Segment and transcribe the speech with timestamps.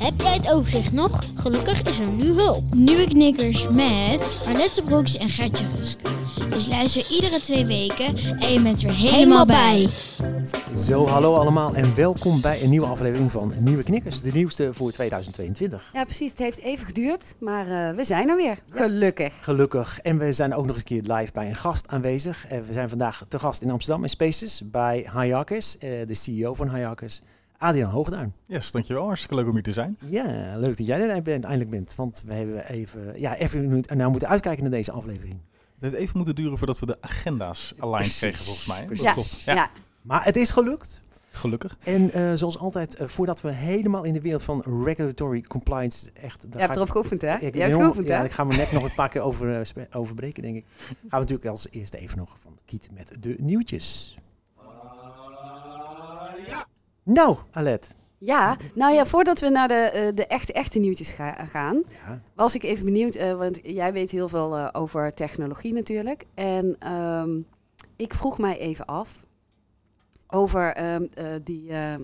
[0.00, 1.22] Heb jij het overzicht nog?
[1.36, 2.74] Gelukkig is er nu hulp.
[2.74, 5.98] Nieuwe knikkers met Arlette Broeks en Gertje Rusk.
[6.50, 9.88] Dus luister iedere twee weken en je bent er helemaal bij.
[10.76, 14.22] Zo, hallo allemaal en welkom bij een nieuwe aflevering van Nieuwe Knikkers.
[14.22, 15.90] De nieuwste voor 2022.
[15.92, 16.30] Ja, precies.
[16.30, 18.58] Het heeft even geduurd, maar eh, we zijn er weer.
[18.68, 19.34] Gelukkig.
[19.40, 19.98] Gelukkig.
[19.98, 22.46] En we zijn ook nog eens een keer live bij een gast aanwezig.
[22.46, 26.54] En we zijn vandaag te gast in Amsterdam in Spaces bij Hayakis, eh, de CEO
[26.54, 27.22] van Hayakis,
[27.60, 28.32] Adriaan Hoogduin.
[28.46, 29.04] Yes, dankjewel.
[29.06, 29.98] Hartstikke leuk om hier te zijn.
[30.06, 31.94] Ja, leuk dat jij er bent, eindelijk bent.
[31.94, 35.34] Want we hebben even, ja, even nou moeten uitkijken naar deze aflevering.
[35.74, 38.84] Het heeft even moeten duren voordat we de agenda's aligned kregen, volgens mij.
[38.84, 39.04] precies.
[39.04, 39.40] Dat Ja, klopt.
[39.40, 39.70] ja.
[40.02, 41.02] Maar het is gelukt.
[41.30, 41.76] Gelukkig.
[41.84, 46.46] En eh, zoals altijd, eh, voordat we helemaal in de wereld van regulatory compliance echt...
[46.50, 47.34] Je hebt erop geoefend, hè?
[47.38, 48.24] Ik Je hebt geoefend, ja, hè?
[48.24, 50.64] ik ga me net nog een paar keer over, eh, overbreken, denk ik.
[50.78, 54.16] Gaan we natuurlijk als eerste even nog van Kiet met de nieuwtjes.
[57.12, 57.90] Nou, Alet.
[58.18, 62.20] Ja, nou ja, voordat we naar de, eh, de echte, echte nieuwtjes ga- gaan, Ja,
[62.34, 66.24] was ik even benieuwd, eh, want jij weet heel veel eh, over technologie natuurlijk.
[66.34, 67.30] En ehm,
[67.96, 69.20] ik vroeg mij even af
[70.28, 72.00] over ehm, eh, die eh, eh,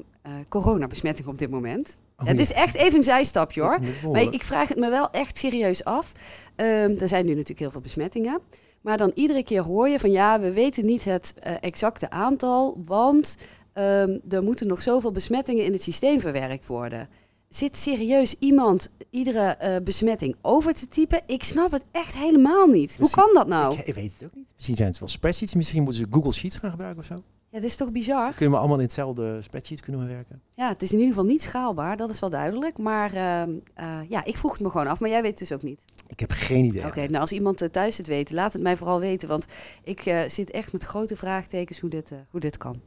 [0.49, 1.97] coronabesmetting op dit moment.
[2.19, 3.79] Oh, het is echt even een zijstapje hoor.
[4.13, 6.13] Maar ik vraag het me wel echt serieus af.
[6.57, 8.41] Ehm, er zijn nu natuurlijk heel veel besmettingen.
[8.81, 13.37] Maar dan iedere keer hoor je van ja, we weten niet het exacte aantal, want
[13.77, 17.09] ehm, er moeten nog zoveel besmettingen in het systeem verwerkt worden.
[17.49, 21.23] Zit serieus iemand iedere eh, besmetting over te typen?
[21.27, 22.97] Ik snap het echt helemaal niet.
[22.97, 23.79] Hoe kan dat nou?
[23.79, 24.53] Ik, ik weet het ook niet.
[24.55, 25.55] Misschien zijn het wel spreadsheets.
[25.55, 27.23] Misschien moeten ze Google Sheets gaan gebruiken of zo.
[27.51, 28.31] Ja, dit is toch bizar?
[28.35, 30.43] Kunnen we allemaal in hetzelfde spreadsheet kunnen we werken?
[30.55, 32.79] Ja, het is in ieder geval niet schaalbaar, dat is wel duidelijk.
[32.79, 35.53] Maar ehm, eh, ja, ik vroeg het me gewoon af, maar jij weet het dus
[35.53, 35.85] ook niet.
[36.07, 36.87] Ik heb geen idee.
[36.87, 39.29] Oké, nou als iemand eh, thuis het weet, laat het mij vooral weten.
[39.29, 39.47] Want
[39.83, 42.81] ik zit echt met grote vraagtekens hoe dit, hoe dit kan.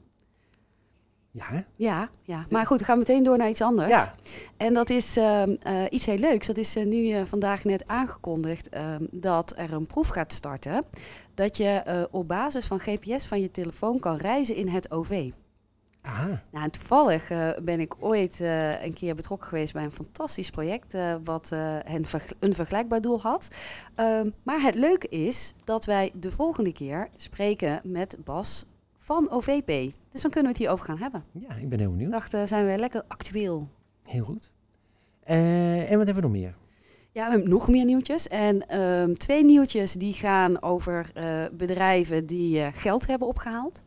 [1.32, 1.60] Ja, hè?
[1.76, 3.90] Ja, ja, maar goed, we gaan meteen door naar iets anders.
[3.90, 4.14] Ja.
[4.58, 6.48] En dat is ehm, eh, iets heel leuks.
[6.48, 10.84] Dat is eh, nu eh, vandaag net aangekondigd ehm, dat er een proef gaat starten.
[11.34, 15.30] Dat je op basis van GPS van je telefoon kan reizen in het OV.
[16.02, 16.44] Aha.
[16.52, 17.28] Nou, en toevallig
[17.64, 18.40] ben ik ooit
[18.82, 20.98] een keer betrokken geweest bij een fantastisch project.
[21.24, 22.06] wat een,
[22.40, 23.48] een vergelijkbaar doel had.
[23.96, 28.66] Ehm, maar het leuke is dat wij de volgende keer spreken met Bas
[29.10, 29.94] van OVP.
[30.10, 31.24] Dus dan kunnen we het hierover gaan hebben.
[31.32, 32.12] Ja, ik ben heel benieuwd.
[32.12, 33.70] dacht, zijn we lekker actueel.
[34.04, 34.52] Heel goed.
[35.24, 36.56] Eh, en wat hebben we nog meer?
[37.12, 38.28] Ja, we hebben nog meer nieuwtjes.
[38.28, 43.86] En ehm, twee nieuwtjes die gaan over eh, bedrijven die eh, geld hebben opgehaald.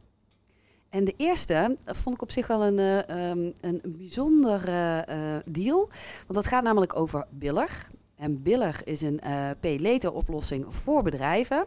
[0.89, 5.89] En de eerste vond ik op zich wel een, ehm, een bijzonder eh, deal.
[6.27, 7.87] Want dat gaat namelijk over Biller.
[8.17, 9.21] En Biller is een
[9.61, 11.67] pay-later oplossing voor bedrijven.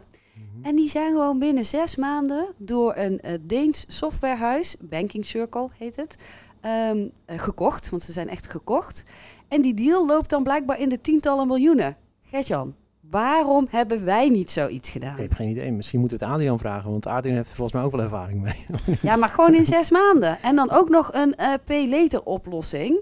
[0.62, 5.96] En die zijn gewoon binnen zes maanden door een eh, Deens softwarehuis, Banking Circle heet
[5.96, 6.16] het,
[6.60, 7.90] ehm, eh, gekocht.
[7.90, 9.02] Want ze zijn echt gekocht.
[9.48, 11.96] En die deal loopt dan blijkbaar in de tientallen miljoenen.
[12.22, 12.74] Gertjan,
[13.10, 15.14] waarom hebben wij niet zoiets gedaan?
[15.14, 15.72] Ik heb geen idee.
[15.72, 18.42] Misschien moeten we het Adriaan vragen, want Adriaan heeft er volgens mij ook wel ervaring
[18.42, 18.66] mee.
[19.02, 20.38] Ja, maar gewoon in zes maanden.
[20.42, 23.00] En dan ook nog een eh pay-later oplossing.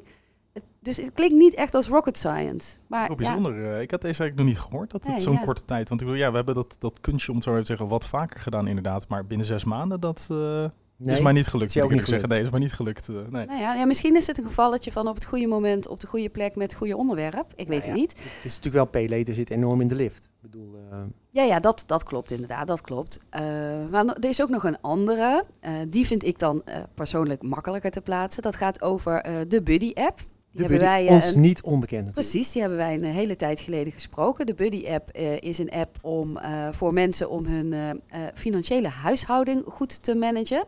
[0.85, 2.77] Dus het klinkt niet echt als rocket science.
[2.87, 3.75] Maar bijzonder.
[3.75, 5.41] eh, Ik had deze eigenlijk nog niet gehoord, dat het Nee, zo'n ja.
[5.45, 5.89] korte tijd...
[5.89, 7.89] Want ik bedoel, ja, we hebben dat, dat kunstje, om het zo even te zeggen,
[7.89, 9.09] wat vaker gedaan inderdaad.
[9.09, 10.65] Maar binnen zes maanden, dat eh,
[10.97, 11.69] Nee, is mij niet gelukt.
[11.69, 12.29] is jou moet ik niet zeggen.
[12.29, 13.09] Nee, is mij niet gelukt.
[13.09, 13.47] eh, nee.
[13.47, 16.07] nou ja, ja, misschien is het een gevalletje van op het goede moment, op de
[16.07, 17.47] goede plek met het goede onderwerp.
[17.57, 18.11] Ik weet Nou het niet.
[18.11, 20.25] Het is natuurlijk wel P-later zit enorm in de lift.
[20.25, 20.99] Ik bedoel, eh,
[21.31, 23.19] Ja, ja dat, dat klopt inderdaad, dat klopt.
[23.31, 23.43] Eh,
[23.91, 25.45] maar er is ook nog een andere.
[25.61, 28.43] Eh, die vind ik dan eh, persoonlijk makkelijker te plaatsen.
[28.43, 30.21] Dat gaat over eh, de Buddy-app.
[30.55, 32.29] Die de hebben buddy, wij, eh, ons een- niet onbekend natuurlijk.
[32.31, 34.47] Precies, die hebben wij een hele tijd geleden gesproken.
[34.47, 37.97] De Buddy-app eh, is een app om, eh, voor mensen om hun eh, eh,
[38.35, 40.65] financiële huishouding goed te managen.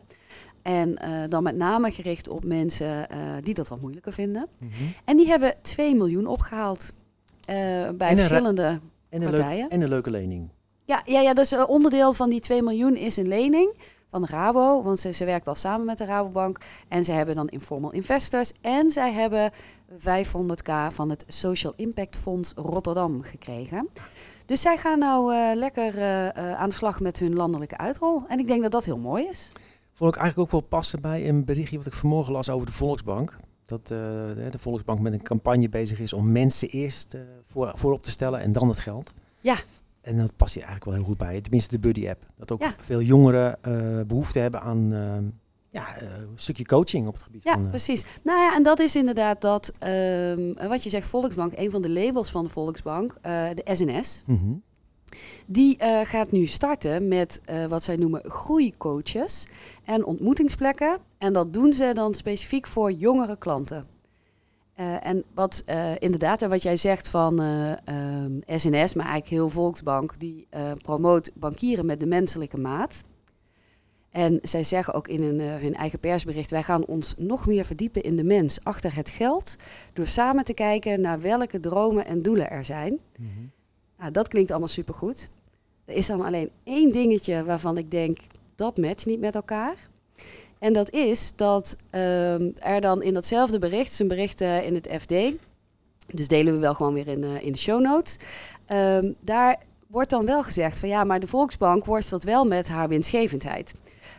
[0.62, 4.47] En eh, dan met name gericht op mensen eh, die dat wat moeilijker vinden.
[4.59, 4.71] Mhm.
[5.05, 6.93] En die hebben 2 miljoen opgehaald
[7.44, 9.69] eh, bij En een verschillende En, een partijen.
[9.71, 10.49] en een leuke lening.
[10.85, 13.75] Ja, ja, ja, dus eh, onderdeel van die 2 miljoen is een lening
[14.11, 14.82] van Rabo.
[14.82, 16.61] Want ze, ze werkt al samen met de Rabobank.
[16.88, 18.53] En ze hebben dan Informal Investors.
[18.61, 19.53] En zij hebben
[19.99, 23.88] 500k van het Social Impact Fonds Rotterdam gekregen.
[24.47, 28.23] Dus zij gaan nou eh, lekker eh, eh, aan de slag met hun landelijke uitrol.
[28.29, 29.49] En ik denk dat dat heel mooi is.
[29.93, 32.73] Vond ik eigenlijk ook wel passen bij een berichtje wat ik vanmorgen las over de
[32.73, 33.37] Volksbank.
[33.67, 38.11] Dat de Volksbank met een campagne bezig is om mensen eerst eh, voor, voorop te
[38.11, 39.12] stellen en dan het geld.
[39.41, 39.56] Ja.
[40.06, 41.41] En dat past hier eigenlijk wel heel goed bij.
[41.41, 42.25] Tenminste de Buddy app.
[42.37, 42.75] Dat ook Ja.
[42.79, 45.17] veel jongeren eh, behoefte hebben aan eh,
[45.70, 47.62] ja, eh, een stukje coaching op het gebied Ja, van...
[47.64, 48.05] eh, precies.
[48.23, 51.91] Nou ja, en dat is inderdaad dat, ehm, wat je zegt, Volksbank, een van de
[51.91, 54.23] labels van de Volksbank, de SNS.
[54.26, 54.53] mhm.
[55.50, 59.47] Die gaat nu starten met wat zij noemen groeicoaches
[59.85, 60.99] en ontmoetingsplekken.
[61.19, 63.85] En dat doen ze dan specifiek voor jongere klanten.
[64.76, 69.28] Eh, en wat eh, inderdaad, en wat jij zegt van eh, ehm, SNS, maar eigenlijk
[69.28, 70.49] heel Volksbank, die
[70.82, 73.05] promoot bankieren met de menselijke maat.
[74.11, 78.02] En zij zeggen ook in hun, hun eigen persbericht: wij gaan ons nog meer verdiepen
[78.02, 79.56] in de mens achter het geld.
[79.93, 82.99] Door samen te kijken naar welke dromen en doelen er zijn.
[83.19, 83.28] Mhm.
[83.99, 85.31] Nou, dat klinkt allemaal supergoed.
[85.84, 88.19] Er is dan alleen één dingetje waarvan ik denk
[88.55, 89.88] dat matcht niet met elkaar.
[90.58, 94.67] En dat is dat ehm, er dan in datzelfde bericht, het is een bericht eh,
[94.67, 95.14] in het FD,
[96.14, 98.17] dus delen we wel gewoon weer in, eh, in de show notes.
[98.67, 102.88] Ehm, daar wordt dan wel gezegd van ja, maar de Volksbank worstelt wel met haar
[102.88, 103.75] winstgevendheid.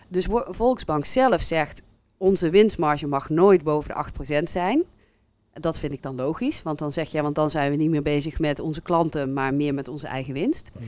[0.08, 1.82] Dus Volksbank zelf zegt
[2.18, 4.84] onze winstmarge mag nooit boven de 8% zijn.
[5.60, 8.02] Dat vind ik dan logisch, want dan zeg je, want dan zijn we niet meer
[8.02, 10.72] bezig met onze klanten, maar meer met onze eigen winst.
[10.74, 10.86] Mhm.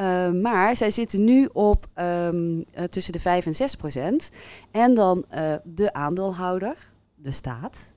[0.00, 4.30] Uh, maar zij zitten nu op ehm, eh, tussen de 5 en 6 procent.
[4.70, 6.76] En dan eh, de aandeelhouder,
[7.14, 7.92] de staat,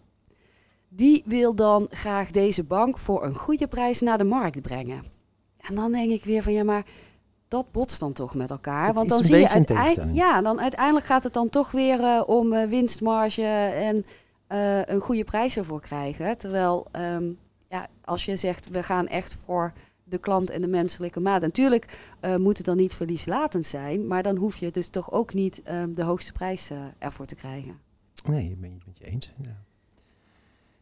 [0.90, 5.04] die wil dan graag deze bank voor een goede prijs naar de markt brengen.
[5.58, 6.86] En dan denk ik weer van ja, maar
[7.48, 8.94] dat botst dan toch met elkaar.
[8.94, 12.54] Want dan zie je uiteindelijk, ja, dan uiteindelijk gaat het dan toch weer eh, om
[12.54, 13.44] eh, winstmarge
[13.74, 14.06] en
[14.48, 16.38] eh, een goede prijs ervoor krijgen.
[16.38, 17.32] Terwijl ehm,
[17.70, 21.42] ja, als je zegt we gaan echt voor de klant en de menselijke maat.
[21.42, 25.34] Natuurlijk eh, moet het dan niet verlieslatend zijn, maar dan hoef je dus toch ook
[25.34, 27.80] niet ehm, de hoogste prijs eh, ervoor te krijgen.
[28.26, 29.32] Nee, ik ben het met je eens.
[29.42, 29.64] Ja.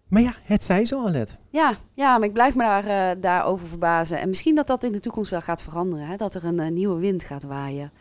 [0.07, 1.39] Maar ja, het zij zo, Alet.
[1.50, 4.19] Ja, ja, maar ik blijf me daar, daarover verbazen.
[4.19, 6.07] En misschien dat dat in de toekomst wel gaat veranderen.
[6.07, 6.15] Hè?
[6.15, 7.92] Dat er een nieuwe wind gaat waaien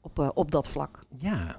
[0.00, 1.04] op, op dat vlak.
[1.08, 1.56] Ja.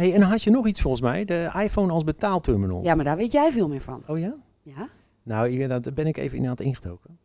[0.00, 1.24] Hey, en dan had je nog iets volgens mij.
[1.24, 2.82] De iPhone als betaalterminal.
[2.82, 4.02] Ja, maar daar weet jij veel meer van.
[4.06, 4.34] Oh ja?
[4.62, 4.88] Ja?
[5.22, 7.18] Nou, daar ben ik even in aan het ingedoken.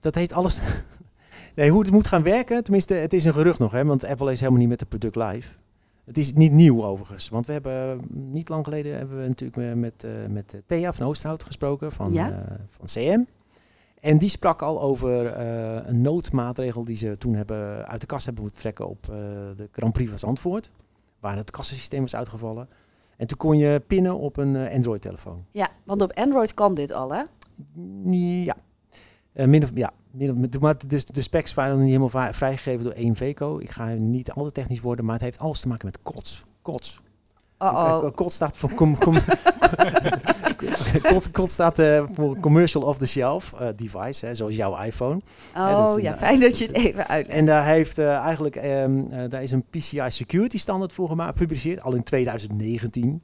[0.00, 0.60] Dat heeft alles...
[1.56, 4.32] nee, hoe het moet gaan werken, tenminste, het is een gerucht nog, hè, want Apple
[4.32, 5.48] is helemaal niet met het product live.
[6.04, 9.76] Het is niet nieuw overigens, want we hebben eh, niet lang geleden hebben we natuurlijk
[9.76, 12.30] met, eh, met eh, Thea van Oosterhout gesproken van, Ja?
[12.30, 13.20] eh, van CM.
[14.00, 15.36] En die sprak al over
[15.88, 19.04] een noodmaatregel die ze toen hebben uit de kast hebben moeten trekken op
[19.56, 20.70] de Grand Prix van Zandvoort,
[21.20, 22.68] waar het kassensysteem was uitgevallen.
[23.16, 25.44] En toen kon je pinnen op een eh, Android-telefoon.
[25.52, 27.22] Ja, want op Android kan dit al, hè?
[28.44, 28.56] Ja.
[29.32, 32.34] Eh, min of, ja, min of, maar dus de specs waren nog niet helemaal vrij-
[32.34, 33.58] vrijgegeven door één VECO.
[33.58, 36.44] Ik ga niet al te technisch worden, maar het heeft alles te maken met kots.
[36.62, 37.00] Kots.
[37.58, 38.74] Oh, Eh, Kots staat voor...
[38.74, 39.14] Com, com,
[41.48, 45.20] staat eh, voor commercial off the shelf eh, device, hè, zoals jouw iPhone.
[45.56, 47.38] Oh is ja, een- fijn dat je het even uitlegt.
[47.38, 51.38] En daar heeft eh, eigenlijk ehm, eh, daar is een PCI security standaard voor gemaakt,
[51.38, 53.22] gepubliceerd, al in 2019.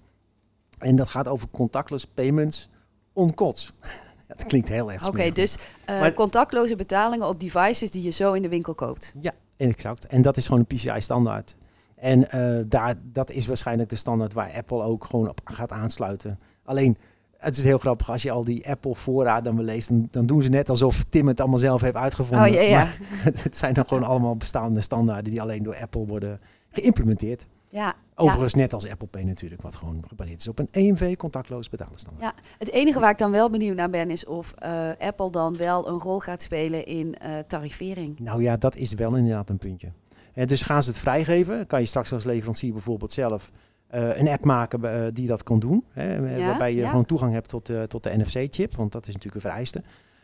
[0.79, 2.69] En dat gaat over contactless payments
[3.12, 3.72] on kots.
[4.29, 8.32] dat klinkt heel erg Oké, dus eh, Maar- contactloze betalingen op devices die je zo
[8.32, 9.15] in de winkel koopt.
[9.20, 10.06] Ja, exact.
[10.06, 11.56] En dat is gewoon een PCI-standaard.
[12.02, 16.38] En eh, daar, dat is waarschijnlijk de standaard waar Apple ook gewoon op gaat aansluiten.
[16.64, 16.96] Alleen,
[17.36, 20.48] het is heel grappig, als je al die Apple-voorraad dan leest, dan, dan doen ze
[20.48, 22.48] net alsof Tim het allemaal zelf heeft uitgevonden.
[22.48, 22.78] Oh ja, ja.
[23.24, 26.40] Maar het zijn dan gewoon allemaal bestaande standaarden die alleen door Apple worden
[26.70, 27.46] geïmplementeerd.
[27.68, 27.94] Ja, ja.
[28.14, 31.98] Overigens net als Apple Pay natuurlijk, wat gewoon gebaseerd is op een EMV contactloos betalen
[31.98, 32.34] standaard.
[32.36, 35.56] Ja, het enige waar ik dan wel benieuwd naar ben is of eh, Apple dan
[35.56, 38.18] wel een rol gaat spelen in eh tarifering.
[38.18, 39.92] Nou ja, dat is wel inderdaad een puntje.
[40.34, 43.51] Eh, dus gaan ze het vrijgeven, kan je straks als leverancier bijvoorbeeld zelf
[43.86, 45.84] eh, een app maken eh, die dat kan doen.
[45.91, 46.89] Hè, Ja, waarbij je ja.
[46.89, 49.82] gewoon toegang hebt tot, tot de NFC-chip, want dat is natuurlijk een vereiste.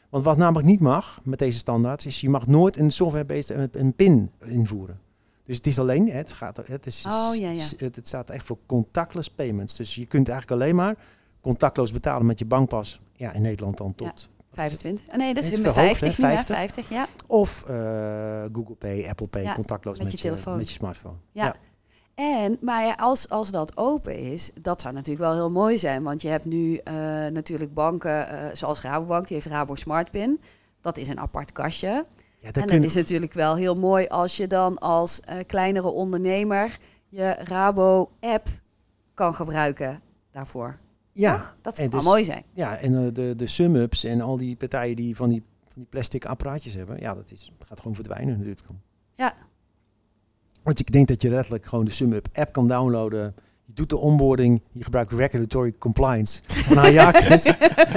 [0.09, 3.69] Want wat namelijk niet mag met deze standaards, is je mag nooit een software-based een,
[3.73, 5.01] een PIN invoeren.
[5.43, 7.63] Dus het is alleen, het, gaat, het, is, Oh, ja, ja.
[7.79, 9.77] het, het staat echt voor contactless payments.
[9.77, 10.97] Dus je kunt eigenlijk alleen maar
[11.41, 13.01] contactloos betalen met je bankpas.
[13.13, 15.09] Ja, in Nederland dan tot 25?
[15.09, 16.35] Ah, nee, dat is met verhoogd, 50 hè, nu, hè?
[16.35, 16.57] 50.
[16.57, 17.07] 50, ja.
[17.27, 20.57] Of eh, Google Pay, Apple Pay, Ja, contactloos met met, je telefoon.
[20.57, 21.15] met je smartphone.
[21.33, 21.55] Ja.
[22.15, 26.03] En, maar ja, als, als dat open is, dat zou natuurlijk wel heel mooi zijn.
[26.03, 26.95] Want je hebt nu eh,
[27.27, 30.41] natuurlijk banken, eh, zoals Rabobank, die heeft Rabo Smart Pin.
[30.81, 32.05] Dat is een apart kastje.
[32.41, 36.79] Ja, En het is natuurlijk wel heel mooi als je dan als kleinere ondernemer
[37.09, 38.49] je Rabo-app
[39.15, 40.01] kan gebruiken
[40.31, 40.77] daarvoor.
[41.19, 42.43] Ja, Dat zou wel dus- mooi zijn.
[42.53, 45.87] ja, en eh, de, de sum-ups en al die partijen die van die, van die
[45.91, 48.61] plastic apparaatjes hebben, ja, dat is, gaat gewoon verdwijnen natuurlijk.
[49.15, 49.35] Ja.
[50.63, 53.35] Want ik denk dat je letterlijk gewoon de sum-up app kan downloaden.
[53.65, 57.43] Je doet de onboarding, je gebruikt regulatory compliance van Hayakus.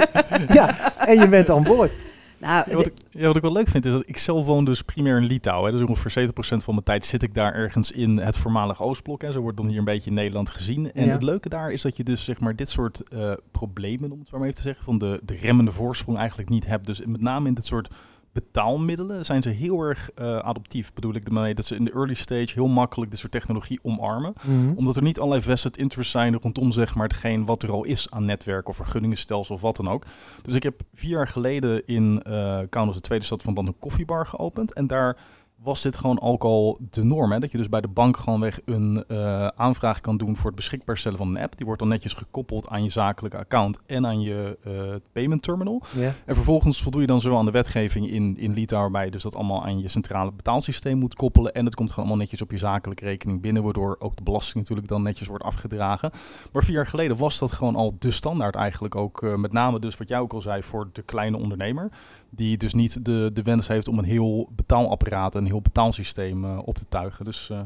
[0.58, 1.92] ja, en je bent aan boord.
[2.42, 4.64] Nou, Ja, wat, ik, ja, wat ik wel leuk vind is dat ik zelf woon
[4.64, 5.72] dus primair in Litouwen.
[5.72, 5.78] Hè.
[5.78, 9.22] Dus ongeveer 70% van mijn tijd zit ik daar ergens in het voormalige Oostblok.
[9.22, 9.32] Hè.
[9.32, 10.92] Zo wordt dan hier een beetje in Nederland gezien.
[10.92, 11.12] En Ja.
[11.12, 14.28] het leuke daar is dat je dus zeg maar dit soort eh, problemen, om het
[14.28, 16.86] zo maar even te zeggen, van de, de remmende voorsprong eigenlijk niet hebt.
[16.86, 17.94] Dus met name in dit soort
[18.32, 20.92] betaalmiddelen zijn ze heel erg eh, adoptief.
[20.92, 24.34] Bedoel ik ermee dat ze in de early stage heel makkelijk dit soort technologie omarmen
[24.76, 28.10] omdat er niet allerlei vested interests zijn rondom zeg maar hetgeen wat er al is
[28.10, 30.04] aan netwerk of vergunningenstelsel of wat dan ook.
[30.42, 33.78] Dus ik heb vier jaar geleden in eh Kaunas, de tweede stad van land, een
[33.78, 34.72] koffiebar geopend.
[34.72, 35.16] En daar
[35.62, 37.32] was dit gewoon ook al de norm.
[37.32, 37.38] Hè?
[37.38, 40.54] Dat je dus bij de bank gewoon weg een eh, aanvraag kan doen voor het
[40.54, 41.56] beschikbaar stellen van een app.
[41.56, 44.72] Die wordt dan netjes gekoppeld aan je zakelijke account en aan je eh,
[45.12, 45.82] payment terminal.
[46.26, 49.22] En vervolgens voldoe je dan zo aan de wetgeving in, in Litouwen, waarbij je dus
[49.22, 51.52] dat allemaal aan je centrale betaalsysteem moet koppelen.
[51.52, 54.56] En het komt gewoon allemaal netjes op je zakelijke rekening binnen, waardoor ook de belasting
[54.58, 56.10] natuurlijk dan netjes wordt afgedragen.
[56.52, 59.22] Maar vier jaar geleden was dat gewoon al de standaard eigenlijk ook.
[59.22, 61.90] eh, met name dus wat jij ook al zei voor de kleine ondernemer.
[62.30, 66.58] Die dus niet de, de wens heeft om een heel betaalapparaat, een heel betaalsysteem eh,
[66.64, 67.24] op te tuigen.
[67.24, 67.60] Dus eh,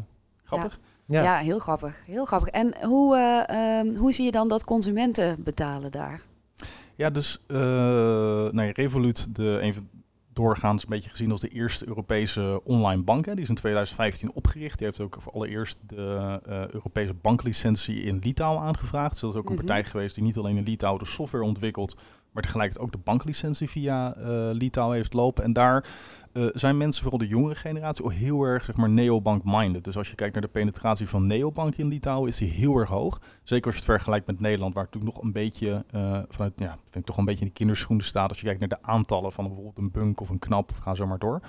[0.45, 0.79] grappig.
[1.05, 1.23] Ja.
[1.23, 1.39] ja.
[1.39, 2.03] heel grappig.
[2.07, 2.49] Heel grappig.
[2.49, 6.21] En hoe, eh, ehm, hoe zie je dan dat consumenten betalen daar?
[6.97, 9.89] Ja, dus eh nou ja, Revolut, de, even
[10.37, 13.27] doorgaans een beetje gezien als de eerste Europese online bank.
[13.27, 13.33] Hè.
[13.35, 14.79] Die is in 2015 opgericht.
[14.79, 19.11] Die heeft ook voor allereerst de eh, Europese banklicentie in Litouwen aangevraagd.
[19.11, 19.65] Dus dat is ook een Mhm.
[19.67, 21.97] partij geweest die niet alleen in Litouwen de software ontwikkelt,
[22.37, 25.45] maar tegelijkertijd ook de banklicentie via eh, Litouwen heeft lopen.
[25.45, 25.89] En daar
[26.33, 29.85] eh, zijn mensen, vooral de jongere generatie, ook heel erg zeg maar, neobank-minded.
[29.85, 32.89] Dus als je kijkt naar de penetratie van neobank in Litouwen, is die heel erg
[32.89, 33.21] hoog.
[33.43, 36.53] Zeker als je het vergelijkt met Nederland, waar het natuurlijk nog een beetje eh, vanuit,
[36.57, 38.29] ja, vind ik toch een beetje in de kinderschoenen staat.
[38.29, 40.95] Als je kijkt naar de aantallen van bijvoorbeeld een bunk of een knap, of ga
[40.95, 41.41] zo maar door.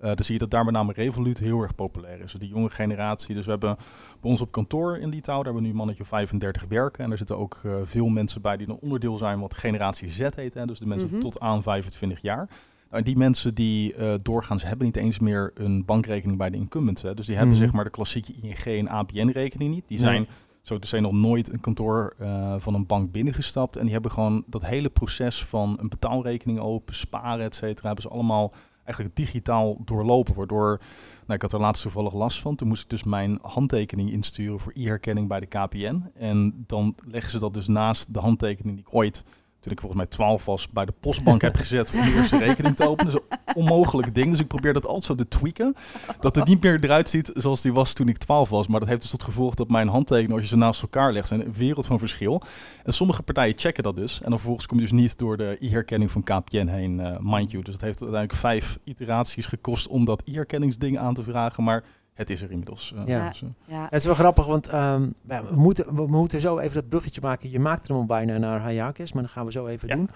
[0.00, 2.30] Eh, dan zie je dat daar met name Revolut heel erg populair is.
[2.30, 3.34] Dus die jonge generatie.
[3.34, 3.76] Dus we hebben
[4.20, 7.02] bij ons op kantoor in Litouwen, daar hebben we nu een mannetje of 35 werken.
[7.02, 10.28] En daar zitten ook eh, veel mensen bij die een onderdeel zijn wat generatie Z
[10.34, 10.54] heet.
[10.54, 10.66] Hè?
[10.66, 11.20] Dus de mensen Mhm.
[11.20, 12.48] tot aan 25 jaar.
[12.90, 17.02] Nou, die mensen die eh, doorgaans hebben niet eens meer een bankrekening bij de incumbents.
[17.02, 17.14] Hè?
[17.14, 17.62] Dus die hebben Mhm.
[17.64, 19.88] zeg maar de klassieke ING en ABN-rekening niet.
[19.88, 20.06] Die Nee.
[20.06, 20.26] zijn
[20.62, 22.14] zo te zijn nog nooit een kantoor
[22.58, 23.76] van een bank binnengestapt.
[23.76, 28.02] En die hebben gewoon dat hele proces van een betaalrekening open, sparen, et cetera, hebben
[28.04, 28.52] ze allemaal
[28.94, 30.34] eigenlijk digitaal doorlopen.
[30.34, 30.80] Waardoor,
[31.20, 32.56] nou, ik had er laatst toevallig last van.
[32.56, 36.10] Toen moest ik dus mijn handtekening insturen voor e-herkenning bij de KPN.
[36.14, 39.24] En dan leggen ze dat dus naast de handtekening die ik ooit,
[39.60, 42.76] toen ik volgens mij 12 was, bij de postbank heb gezet voor de eerste rekening
[42.76, 43.12] te openen.
[43.12, 44.30] Dus een onmogelijk ding.
[44.30, 45.74] Dus ik probeer dat altijd zo te tweaken.
[46.20, 48.66] Dat het niet meer eruit ziet zoals die was toen ik 12 was.
[48.66, 51.28] Maar dat heeft dus tot gevolg dat mijn handtekeningen, als je ze naast elkaar legt,
[51.28, 52.42] zijn een wereld van verschil.
[52.84, 54.14] En sommige partijen checken dat dus.
[54.14, 57.50] En dan vervolgens kom je dus niet door de e-herkenning van KPN heen, eh, mind
[57.50, 57.62] you.
[57.62, 61.64] Dus het heeft uiteindelijk vijf iteraties gekost om dat e-herkenningsding aan te vragen.
[61.64, 62.92] Maar het is er inmiddels.
[62.96, 63.28] eh, Ja.
[63.28, 66.88] dus, Ja, Het is wel grappig, want ehm, we, moeten, we moeten zo even dat
[66.88, 67.50] bruggetje maken.
[67.50, 69.94] Je maakt er al bijna naar Hayakis, maar dat gaan we zo even Ja.
[69.96, 70.08] doen.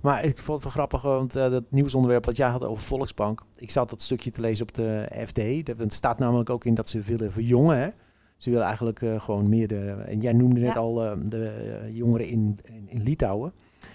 [0.00, 3.42] Maar ik vond het wel grappig, want eh, dat nieuwsonderwerp dat jij had over Volksbank.
[3.56, 5.66] Ik zat dat stukje te lezen op de FD.
[5.66, 7.76] Dat het staat namelijk ook in dat ze willen verjongen.
[7.78, 7.88] Hè?
[8.36, 9.90] Ze willen eigenlijk eh, gewoon meer de...
[9.90, 10.80] En jij noemde net Ja.
[10.80, 13.52] al eh, de jongeren in, in, in Litouwen.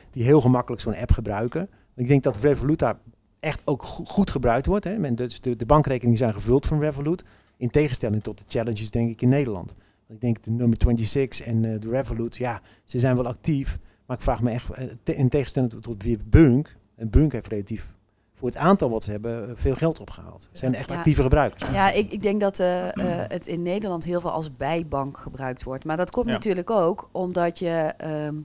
[0.10, 1.70] Die heel gemakkelijk zo'n app gebruiken.
[1.96, 2.98] Ik denk dat Revolut daar
[3.40, 4.84] echt ook go- goed gebruikt wordt.
[4.84, 4.98] Hè?
[4.98, 7.24] Men, dus de, de bankrekeningen zijn gevuld van Revolut.
[7.58, 9.76] In tegenstelling tot de challenges, denk ik, in Nederland.
[10.08, 13.80] Ik denk de nummer 26 en eh, de Revolut, ja, ze zijn wel actief.
[14.06, 16.76] Maar ik vraag me echt, eh, te- in tegenstelling tot, weer Bunk.
[16.96, 17.94] En Bunk heeft relatief
[18.38, 20.42] voor het aantal wat ze hebben eh, veel geld opgehaald.
[20.42, 20.96] Ze zijn echt Ja.
[20.98, 21.72] actieve gebruikers.
[21.72, 22.94] ja ik, ik denk dat eh, eh,
[23.28, 25.84] het in Nederland heel veel als bijbank gebruikt wordt.
[25.86, 26.32] Maar dat komt Ja.
[26.32, 28.36] natuurlijk ook omdat je ehm,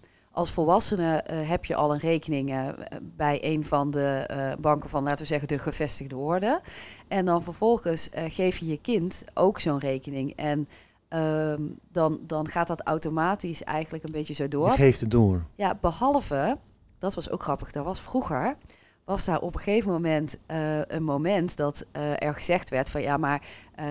[0.40, 2.68] als volwassene eh, heb je al een rekening eh,
[3.02, 6.60] bij een van de eh, banken van, laten we zeggen, de gevestigde orde.
[7.08, 10.36] En dan vervolgens geef je je kind ook zo'n rekening.
[10.36, 10.68] En
[11.08, 14.70] ehm, dan, dan gaat dat automatisch eigenlijk een beetje zo Je door.
[14.70, 15.44] geeft het door.
[15.54, 16.56] Ja, behalve,
[16.98, 18.56] dat was ook grappig, dat was vroeger,
[19.04, 20.38] was daar op een gegeven moment
[20.86, 21.84] een moment dat
[22.18, 23.42] er gezegd werd van ja, maar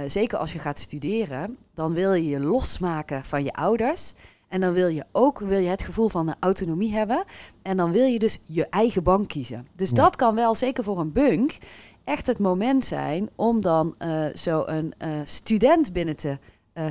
[0.07, 4.13] zeker als je gaat studeren, dan wil je je losmaken van je ouders.
[4.49, 7.23] En dan wil je ook wil je het gevoel van de autonomie hebben.
[7.61, 9.67] En dan wil je dus je eigen bank kiezen.
[9.75, 9.95] Dus Ja.
[9.95, 11.57] dat kan wel, zeker voor een bunk,
[12.03, 16.37] echt het moment zijn om dan eh, zo een eh, student binnen te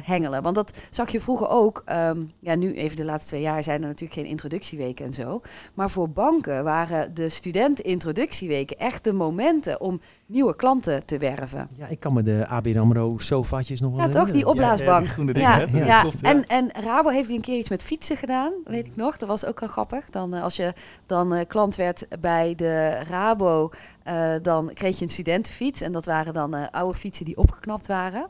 [0.02, 0.42] hengelen.
[0.42, 1.82] Want dat zag je vroeger ook.
[1.84, 5.40] ehm, ja, nu even de laatste twee jaar zijn er natuurlijk geen introductieweken en zo.
[5.74, 11.68] Maar voor banken waren de studenten-introductieweken echt de momenten om nieuwe klanten te werven.
[11.72, 14.30] Ja, ik kan me de ABN AMRO sofaatjes nog wel Ja, toch?
[14.30, 15.14] Die opblaasbank.
[15.14, 16.30] die dingen, Ja, ja, Dat klopt, ja.
[16.30, 19.16] En, en Rabo heeft een keer iets met fietsen gedaan, weet ik nog.
[19.16, 20.10] Dat was ook wel grappig.
[20.10, 20.72] Dan, eh, als je
[21.06, 23.70] dan eh, klant werd bij de Rabo,
[24.02, 25.80] eh, dan kreeg je een studentenfiets.
[25.80, 28.26] En dat waren dan eh, oude fietsen die opgeknapt waren.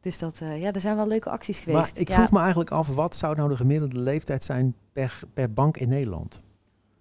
[0.00, 1.92] Dus dat, eh, ja, er zijn wel leuke acties geweest.
[1.92, 2.14] Maar ik ja.
[2.14, 5.88] vroeg me eigenlijk af, wat zou nou de gemiddelde leeftijd zijn per, per bank in
[5.88, 6.40] Nederland?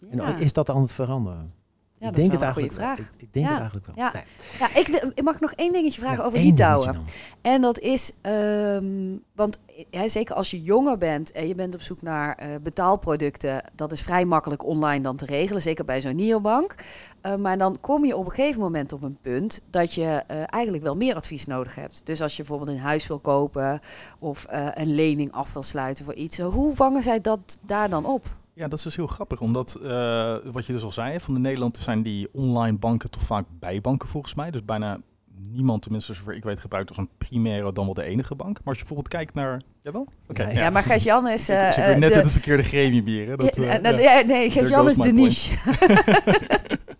[0.10, 1.54] En is dat aan het veranderen?
[2.00, 3.00] Ja, ik dat is denk wel het een goede vraag.
[3.00, 3.52] Ik, ik denk Ja.
[3.52, 4.06] het eigenlijk wel.
[4.06, 4.12] Ja.
[4.14, 4.24] Nee.
[4.60, 6.98] Ja, ik, wil- ik mag nog één dingetje vragen Ja, over Litouwen.
[7.42, 11.82] En dat is, ehm, want ja, zeker als je jonger bent en je bent op
[11.82, 16.16] zoek naar eh, betaalproducten, dat is vrij makkelijk online dan te regelen, zeker bij zo'n
[16.16, 16.76] neobank.
[17.22, 20.38] Eh, maar dan kom je op een gegeven moment op een punt dat je eh,
[20.46, 22.02] eigenlijk wel meer advies nodig hebt.
[22.06, 23.80] Dus als je bijvoorbeeld een huis wil kopen
[24.20, 28.26] of een lening af wil sluiten voor iets, hoe vangen zij dat daar dan op?
[28.60, 31.42] Ja, dat is dus heel grappig, omdat eh, wat je dus al zei, van in
[31.42, 34.52] Nederland zijn die online banken toch vaak bijbanken volgens mij.
[34.52, 35.00] Dus bijna
[35.52, 38.58] niemand, tenminste zover ik weet, gebruikt als een Primero dan wel de enige bank.
[38.58, 39.62] Maar als je bijvoorbeeld kijkt naar...
[39.84, 40.08] Jawel?
[40.34, 40.60] Ja, ja.
[40.60, 41.50] Ja, maar Gert-Jan is...
[41.50, 43.28] Ik eh, zit eh, net de- in het verkeerde gremium hier.
[43.28, 43.36] Hè?
[43.36, 44.22] Dat, Ja, nou, ja.
[44.22, 45.58] nee, Gert-Jan is de niche.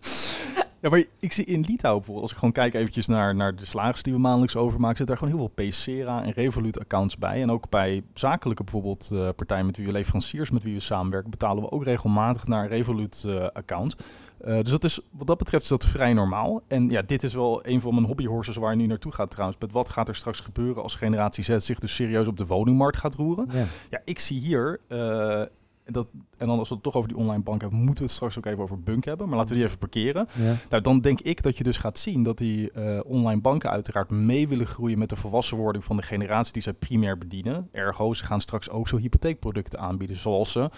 [0.80, 3.64] Ja, maar ik zie in Litouwen bijvoorbeeld, als ik gewoon kijk eventjes naar, naar de
[3.64, 7.42] slagers die we maandelijks overmaken, zit daar gewoon heel veel Pacera en Revolut accounts bij.
[7.42, 11.30] En ook bij zakelijke bijvoorbeeld eh, partijen met wie we leveranciers met wie we samenwerken,
[11.30, 13.96] betalen we ook regelmatig naar een Revolut eh, account.
[14.40, 16.62] Eh, dus dat is, wat dat betreft is dat vrij normaal.
[16.68, 19.60] En ja, dit is wel een van mijn hobbyhorses waar je nu naartoe gaat trouwens.
[19.60, 22.96] Met wat gaat er straks gebeuren als generatie Z zich dus serieus op de woningmarkt
[22.96, 23.48] gaat roeren?
[23.52, 23.64] Ja.
[23.90, 24.80] Ja, ik zie hier,
[25.92, 28.12] dat, en dan als we het toch over die online bank hebben, moeten we het
[28.12, 29.28] straks ook even over Bunk hebben.
[29.28, 30.26] Maar laten we die even parkeren.
[30.34, 30.54] Ja.
[30.68, 34.10] Nou, dan denk ik dat je dus gaat zien dat die eh, online banken uiteraard
[34.10, 37.68] mee willen groeien met de volwassenwording van de generatie die zij primair bedienen.
[37.72, 40.70] Ergo, ze gaan straks ook zo hypotheekproducten aanbieden, zoals ze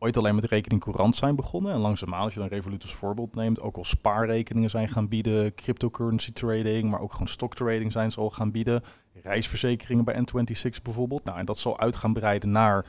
[0.00, 1.72] ooit alleen met rekening courant zijn begonnen.
[1.72, 5.54] En langzaamaan, als je dan Revolut als voorbeeld neemt, ook al spaarrekeningen zijn gaan bieden,
[5.54, 8.82] cryptocurrency trading, maar ook gewoon stock trading zijn ze al gaan bieden.
[9.22, 11.24] Reisverzekeringen bij N26 bijvoorbeeld.
[11.24, 12.86] Nou, en dat zal uit gaan breiden naar,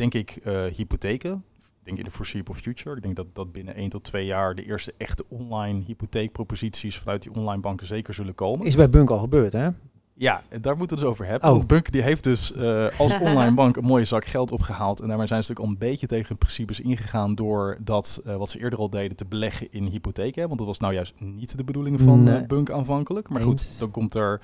[0.00, 1.44] denk ik, eh, hypotheken.
[1.58, 2.96] Ik denk in de foreseeable future.
[2.96, 7.22] Ik denk dat, dat binnen 1 tot 2 jaar de eerste echte online hypotheekproposities vanuit
[7.22, 8.66] die online banken zeker zullen komen.
[8.66, 9.68] Is bij Bunk al gebeurd, hè?
[10.14, 11.50] Ja, en daar moeten we het dus over hebben.
[11.50, 11.64] Oh.
[11.64, 15.00] Bunk die heeft dus eh, als online bank een mooie zak geld opgehaald.
[15.00, 18.36] En daarmee zijn ze natuurlijk al een beetje tegen hun principes ingegaan door dat, eh,
[18.36, 20.46] wat ze eerder al deden, te beleggen in hypotheken.
[20.46, 22.46] Want dat was nou juist niet de bedoeling van Nee.
[22.46, 23.28] Bunk aanvankelijk.
[23.28, 24.40] Maar goed, dan komt er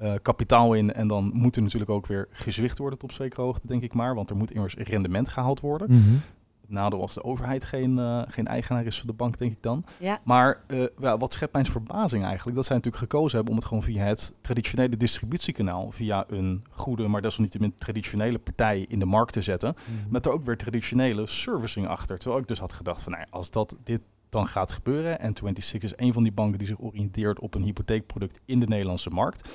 [0.00, 3.42] eh, kapitaal in en dan moet er natuurlijk ook weer gezwicht worden tot op zekere
[3.42, 4.14] hoogte, denk ik maar.
[4.14, 5.90] Want er moet immers rendement gehaald worden.
[5.90, 6.12] Mhm.
[6.60, 9.62] Het nadeel als de overheid geen, eh, geen eigenaar is van de bank, denk ik
[9.62, 9.84] dan.
[9.98, 10.20] Ja.
[10.24, 12.56] Maar eh, ja, wat schept mijn verbazing eigenlijk?
[12.56, 17.08] Dat zij natuurlijk gekozen hebben om het gewoon via het traditionele distributiekanaal, via een goede,
[17.08, 19.74] maar desalniettemin traditionele partij in de markt te zetten.
[19.74, 20.12] Mhm.
[20.12, 22.18] Met er ook weer traditionele servicing achter.
[22.18, 25.36] Terwijl ik dus had gedacht van, nou, ja, als dat dit dan gaat gebeuren, en
[25.36, 29.10] 26 is een van die banken die zich oriënteert op een hypotheekproduct in de Nederlandse
[29.10, 29.48] markt.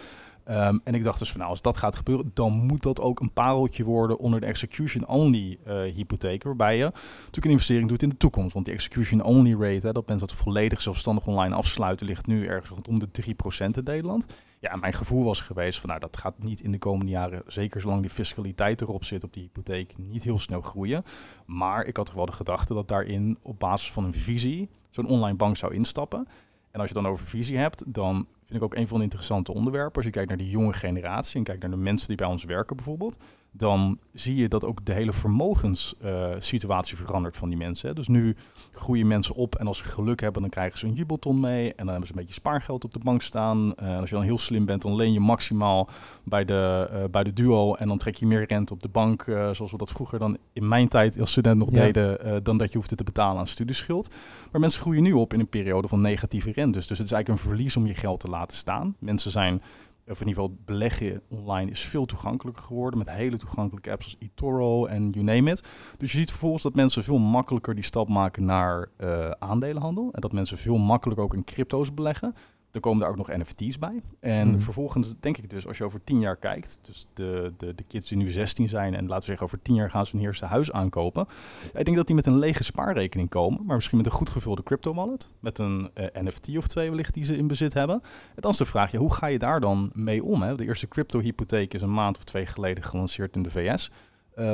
[0.46, 3.20] Ehm, en ik dacht dus van nou, als dat gaat gebeuren, dan moet dat ook
[3.20, 6.48] een pareltje worden onder de execution-only eh hypotheken.
[6.48, 8.54] Waarbij je natuurlijk een investering doet in de toekomst.
[8.54, 12.70] Want die execution-only rate, hè, dat mensen dat volledig zelfstandig online afsluiten, ligt nu ergens
[12.70, 14.26] rondom de 3% in Nederland.
[14.60, 17.82] Ja, mijn gevoel was geweest van nou, dat gaat niet in de komende jaren, zeker
[17.82, 21.04] zolang die fiscaliteit erop zit op die hypotheek, niet heel snel groeien.
[21.46, 25.08] Maar ik had toch wel de gedachte dat daarin op basis van een visie zo'n
[25.08, 26.28] online bank zou instappen.
[26.72, 29.54] En als je dan over visie hebt, dan vind ik ook een van de interessante
[29.54, 29.96] onderwerpen.
[29.96, 32.44] Als je kijkt naar de jonge generatie en kijkt naar de mensen die bij ons
[32.44, 33.18] werken bijvoorbeeld,
[33.58, 37.88] dan zie je dat ook de hele vermogenssituatie verandert van die mensen.
[37.90, 37.96] Hè.
[37.96, 38.36] Dus nu
[38.72, 41.76] groeien mensen op en als ze geluk hebben, dan krijgen ze een jubelton mee en
[41.78, 43.76] dan hebben ze een beetje spaargeld op de bank staan.
[43.76, 45.90] Eh, als je dan heel slim bent, dan leen je maximaal
[46.24, 49.22] bij de, eh, bij de duo en dan trek je meer rente op de bank,
[49.22, 51.82] eh, zoals we dat vroeger dan in mijn tijd als student nog Ja.
[51.82, 54.10] deden, dan dat je hoefde te betalen aan studieschuld.
[54.52, 56.88] Maar mensen groeien nu op in een periode van negatieve rentes.
[56.88, 58.96] Dus het is eigenlijk een verlies om je geld te laten staan.
[59.00, 59.62] Mensen zijn,
[60.08, 63.00] of in ieder geval beleggen online is veel toegankelijker geworden.
[63.00, 65.68] Met hele toegankelijke apps als eToro en you name it.
[65.98, 70.10] Dus je ziet vervolgens dat mensen veel makkelijker die stap maken naar eh, aandelenhandel.
[70.12, 72.36] En dat mensen veel makkelijker ook in crypto's beleggen.
[72.76, 74.02] Er komen daar ook nog NFT's bij.
[74.20, 74.60] En Mhm.
[74.60, 78.10] vervolgens denk ik dus, als je over tien jaar kijkt, dus de, de, de kids
[78.10, 80.46] die nu 16 zijn en laten we zeggen over tien jaar gaan ze hun eerste
[80.46, 81.26] huis aankopen.
[81.74, 84.64] Ik denk dat die met een lege spaarrekening komen, maar misschien met een goed gevulde
[84.64, 88.02] crypto wallet, met een eh, NFT of twee wellicht die ze in bezit hebben.
[88.36, 90.42] En dan is de vraag, ja, hoe ga je daar dan mee om?
[90.42, 90.56] Hè?
[90.56, 93.92] De eerste crypto-hypotheek is een maand of twee geleden gelanceerd in de VS.
[94.36, 94.54] Eh,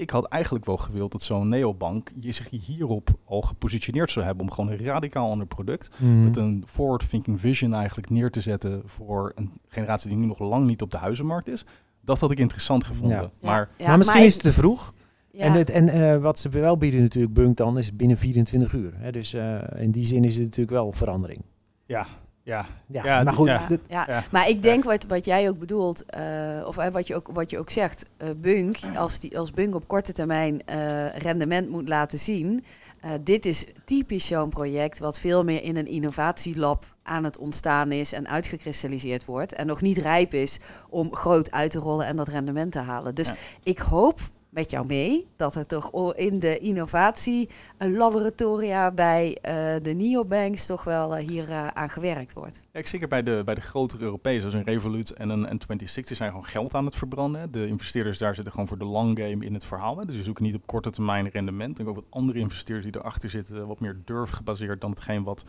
[0.00, 4.44] ik had eigenlijk wel gewild dat zo'n neobank je zich hierop al gepositioneerd zou hebben
[4.46, 6.24] om gewoon een radicaal ander product Mhm.
[6.24, 10.66] met een forward-thinking vision eigenlijk neer te zetten voor een generatie die nu nog lang
[10.66, 11.64] niet op de huizenmarkt is.
[12.00, 13.16] Dat had ik interessant gevonden.
[13.16, 13.22] Ja.
[13.22, 14.94] Ja, Maar ja, maar misschien is het te vroeg.
[15.30, 15.44] ja.
[15.44, 18.92] En, het, en eh, wat ze wel bieden natuurlijk, Bunk dan, is binnen 24 uur.
[18.96, 19.12] Hè?
[19.12, 21.42] Dus eh, in die zin is het natuurlijk wel verandering.
[21.86, 22.06] ja,
[22.50, 23.46] ja, Ja, Ja, maar goed.
[23.46, 23.60] ja.
[23.60, 24.04] Ja, dit- ja.
[24.08, 24.22] Ja.
[24.30, 27.50] Maar ik denk wat, wat jij ook bedoelt, eh, of eh, wat, je ook, wat
[27.50, 31.88] je ook zegt, eh, Bunk, als, die, als Bunk op korte termijn eh, rendement moet
[31.88, 32.64] laten zien.
[33.00, 37.92] eh, dit is typisch zo'n project wat veel meer in een innovatielab aan het ontstaan
[37.92, 39.52] is en uitgekristalliseerd wordt.
[39.54, 40.58] En nog niet rijp is
[40.88, 43.14] om groot uit te rollen en dat rendement te halen.
[43.14, 43.34] Dus Ja.
[43.62, 50.66] ik hoop met jou mee dat er toch in de innovatielaboratoria bij eh, de neobanks
[50.66, 52.60] toch wel eh, hier eh, aan gewerkt wordt.
[52.72, 56.16] Ja, zeker bij de, bij de grotere Europese, zoals een Revolut en een, en 2060,
[56.16, 57.50] zijn gewoon geld aan het verbranden.
[57.50, 59.98] De investeerders daar zitten gewoon voor de long game in het verhaal.
[59.98, 60.04] hè.
[60.04, 61.78] Dus die zoeken niet op korte termijn rendement.
[61.78, 65.44] En ook wat andere investeerders die erachter zitten, wat meer durf gebaseerd dan hetgeen wat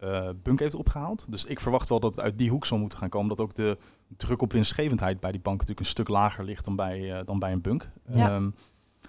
[0.00, 1.26] eh, Bunk heeft opgehaald.
[1.28, 3.28] Dus ik verwacht wel dat het uit die hoek zal moeten gaan komen.
[3.28, 3.78] Dat ook de
[4.16, 7.38] druk op winstgevendheid bij die bank natuurlijk een stuk lager ligt dan bij, eh, dan
[7.38, 7.90] bij een Bunk.
[8.08, 8.30] Ja.
[8.30, 8.50] Ehm,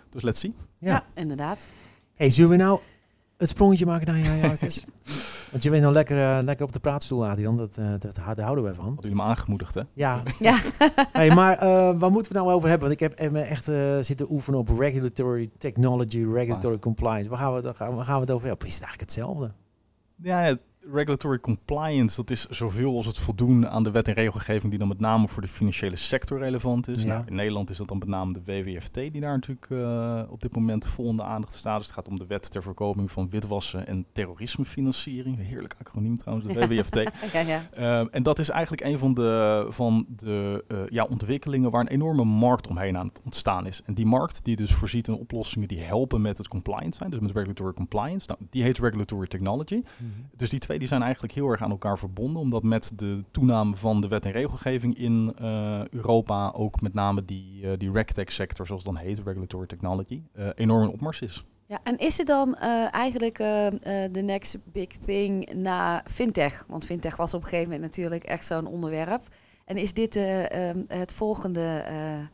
[0.10, 0.56] dus let's see.
[0.77, 0.91] Ja.
[0.91, 1.69] Ja, inderdaad.
[2.13, 2.80] Hey, zullen we nou
[3.41, 4.84] het sprongetje maken naar jou, Jarkes?
[5.51, 7.58] Want je bent nou lekker, eh, lekker op de praatstoel, Adrian.
[7.58, 8.86] Dat, eh, dat, daar houden we van.
[8.86, 9.82] Hadden jullie me aangemoedigd, hè?
[9.93, 10.60] Ja, Ja,
[11.12, 12.88] hey, maar eh, waar moeten we nou over hebben?
[12.88, 17.30] Want ik heb me echt eh, zitten oefenen op regulatory technology, regulatory compliance.
[17.30, 18.67] Waar gaan, we, waar gaan we het over hebben?
[18.67, 19.51] Is het eigenlijk hetzelfde?
[20.15, 24.69] Ja, het regulatory compliance, dat is zoveel als het voldoen aan de wet en regelgeving
[24.69, 27.03] die dan met name voor de financiële sector relevant is.
[27.03, 27.07] Ja.
[27.07, 30.41] Nou, in Nederland is dat dan met name de WWFT die daar natuurlijk eh, op
[30.41, 31.77] dit moment vol in de aandacht staat.
[31.77, 35.37] Dus het gaat om de wet ter voorkoming van witwassen en terrorismefinanciering.
[35.37, 36.95] Heerlijk acroniem trouwens, de WWFT.
[37.33, 37.65] ja, ja.
[37.71, 41.87] Ehm, en dat is eigenlijk een van de, van de eh, ja, ontwikkelingen waar een
[41.87, 43.81] enorme markt omheen aan het ontstaan is.
[43.85, 47.19] En die markt die dus voorziet in oplossingen die helpen met het compliance zijn, dus
[47.19, 49.83] met regulatory compliance, nou, die heet regulatory technology.
[50.35, 53.75] Dus die twee die zijn eigenlijk heel erg aan elkaar verbonden, omdat met de toename
[53.75, 58.31] van de wet en regelgeving in eh, Europa ook met name die, eh die regtech
[58.31, 61.45] sector, zoals het dan heet, regulatory technology, eh, enorm in opmars is.
[61.65, 63.38] Ja, en is het dan eh, eigenlijk
[64.12, 66.65] de next big thing na fintech?
[66.67, 69.23] Want fintech was op een gegeven moment natuurlijk echt zo'n onderwerp.
[69.71, 72.27] En is dit eh, ehm, het volgende eh, eh,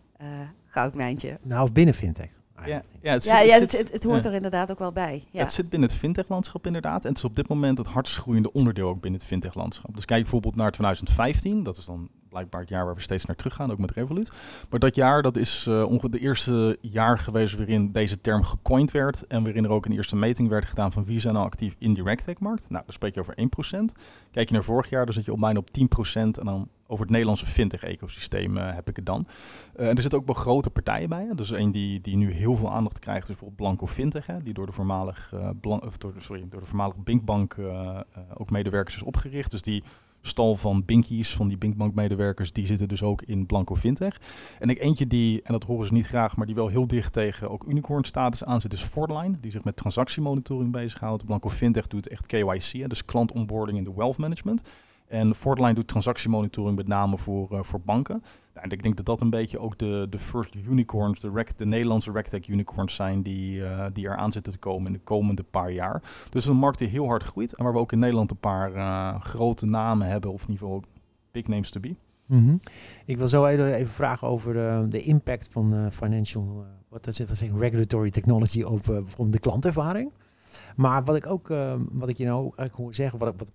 [0.67, 1.39] goudmijntje?
[1.41, 2.29] Nou, of binnen fintech.
[2.65, 4.29] Ja, ja, het, Ja, zit- ja het het, zit- het, het hoort ja.
[4.29, 5.23] er inderdaad ook wel bij.
[5.31, 5.39] Ja.
[5.41, 7.03] Het zit binnen het fintech-landschap inderdaad.
[7.03, 9.95] En het is op dit moment het hardst groeiende onderdeel ook binnen het fintech-landschap.
[9.95, 11.63] Dus kijk bijvoorbeeld naar 2015.
[11.63, 14.31] Dat is dan blijkbaar het jaar waar we steeds naar terug gaan, ook met Revolut.
[14.69, 18.91] Maar dat jaar, dat is eh ongeveer de eerste jaar geweest waarin deze term gecoind
[18.91, 19.27] werd.
[19.27, 21.93] En waarin er ook een eerste meting werd gedaan van wie zijn nou actief in
[21.93, 22.69] die regtech-markt.
[22.69, 23.91] Nou, dan spreek je over 1%.
[24.31, 26.39] Kijk je naar vorig jaar, dan zit je op bijna op 10%.
[26.39, 29.27] En dan over het Nederlandse fintech-ecosysteem eh, heb ik het dan.
[29.75, 31.25] Eh, en er zitten ook wel grote partijen bij.
[31.25, 31.35] Hè.
[31.35, 34.25] Dus een die, die nu heel veel aandacht krijgt is bijvoorbeeld Blanco Fintech.
[34.25, 37.57] Hè, die door de voormalig, door de, door de voormalige Binkbank
[38.33, 39.51] ook medewerkers is opgericht.
[39.51, 39.83] Dus die
[40.21, 44.17] stal van Binkies, van die Binkbank medewerkers, die zitten dus ook in Blanco Fintech.
[44.59, 47.13] En ik eentje die, en dat horen ze niet graag, maar die wel heel dicht
[47.13, 49.39] tegen ook unicorn status aan zit, is Fortline.
[49.39, 51.25] Die zich met transactiemonitoring bezighoudt.
[51.25, 54.61] Blanco Fintech doet echt KYC, dus klant onboarding in de wealth management.
[55.07, 58.23] En Fortline doet transactiemonitoring met name voor, eh, voor banken.
[58.53, 62.11] Nou, ik denk dat dat een beetje ook de, de first unicorns, de, de Nederlandse
[62.11, 66.01] RegTech unicorns zijn die, eh die eraan zitten te komen in de komende paar jaar.
[66.29, 68.73] Dus een markt die heel hard groeit en waar we ook in Nederland een paar
[68.73, 70.83] eh, grote namen hebben, of in ieder geval
[71.31, 71.95] big names to be.
[72.25, 72.55] Mhm.
[73.05, 74.53] Ik wil zo even, vragen over
[74.89, 78.61] de impact van financial, wat is het, regulatory technology
[79.17, 80.11] op de klantervaring.
[80.75, 83.51] Maar wat ik ook, eh, wat ik je nou eigenlijk hoor zeggen, wat, wat,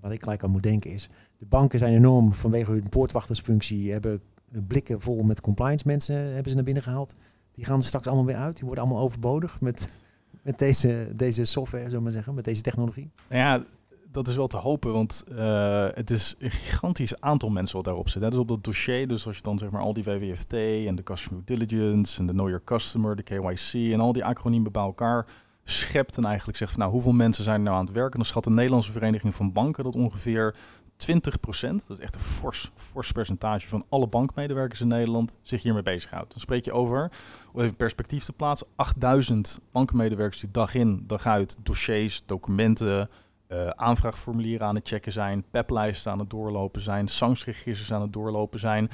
[0.00, 4.22] wat, ik gelijk aan moet denken is, de banken zijn enorm vanwege hun poortwachtersfunctie, hebben
[4.62, 7.16] blikken vol met compliance mensen hebben ze naar binnen gehaald.
[7.52, 9.92] Die gaan straks allemaal weer uit, die worden allemaal overbodig met,
[10.42, 13.10] met deze, deze software, zullen maar zeggen, met deze technologie.
[13.28, 13.64] Nou ja,
[14.14, 18.08] dat is wel te hopen, want eh, het is een gigantisch aantal mensen wat daarop
[18.08, 18.22] zit.
[18.22, 18.30] Hè.
[18.30, 21.02] Dus op dat dossier, dus als je dan zeg maar al die WWFT en de
[21.02, 25.26] Customer Diligence en de Know Your Customer, de KYC en al die acroniemen bij elkaar
[25.64, 28.26] schept en eigenlijk zegt van nou hoeveel mensen zijn er nou aan het werken, dan
[28.26, 30.54] schat de Nederlandse Vereniging van Banken dat ongeveer
[30.96, 35.82] 20% dat is echt een fors, fors percentage van alle bankmedewerkers in Nederland zich hiermee
[35.82, 36.30] bezighoudt.
[36.30, 37.10] Dan spreek je over,
[37.52, 43.08] om even perspectief te plaatsen, 8000 bankmedewerkers die dag in, dag uit dossiers, documenten,
[43.46, 48.58] eh, aanvraagformulieren aan het checken zijn, PEP-lijsten aan het doorlopen zijn, sangsregisters aan het doorlopen
[48.58, 48.90] zijn.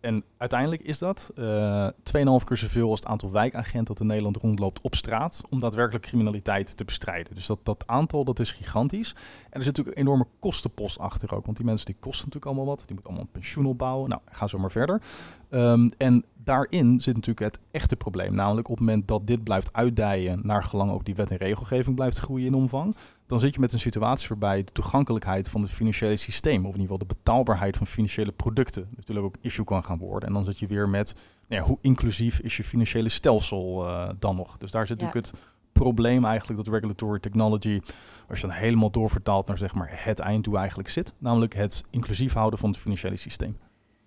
[0.00, 4.36] En uiteindelijk is dat eh 2,5 keer zoveel als het aantal wijkagenten dat in Nederland
[4.36, 7.34] rondloopt op straat om daadwerkelijk criminaliteit te bestrijden.
[7.34, 9.12] Dus dat, dat aantal dat is gigantisch.
[9.12, 12.46] En er zit natuurlijk een enorme kostenpost achter ook, want die mensen die kosten natuurlijk
[12.46, 12.78] allemaal wat.
[12.86, 14.08] Die moeten allemaal een pensioen opbouwen.
[14.08, 15.02] Nou, ga zo maar verder.
[15.48, 18.34] Ehm, en daarin zit natuurlijk het echte probleem.
[18.34, 21.96] Namelijk op het moment dat dit blijft uitdijen, naar gelang ook die wet en regelgeving
[21.96, 22.96] blijft groeien in omvang,
[23.28, 26.80] dan zit je met een situatie waarbij de toegankelijkheid van het financiële systeem, of in
[26.80, 30.28] ieder geval de betaalbaarheid van financiële producten, natuurlijk ook issue kan gaan worden.
[30.28, 31.14] En dan zit je weer met
[31.48, 34.56] nou ja, hoe inclusief is je financiële stelsel eh, dan nog.
[34.56, 35.06] Dus daar zit Ja.
[35.06, 37.80] natuurlijk het probleem eigenlijk dat regulatory technology,
[38.28, 42.32] als je dan helemaal doorvertaalt naar zeg maar het einddoel eigenlijk zit, namelijk het inclusief
[42.32, 43.56] houden van het financiële systeem.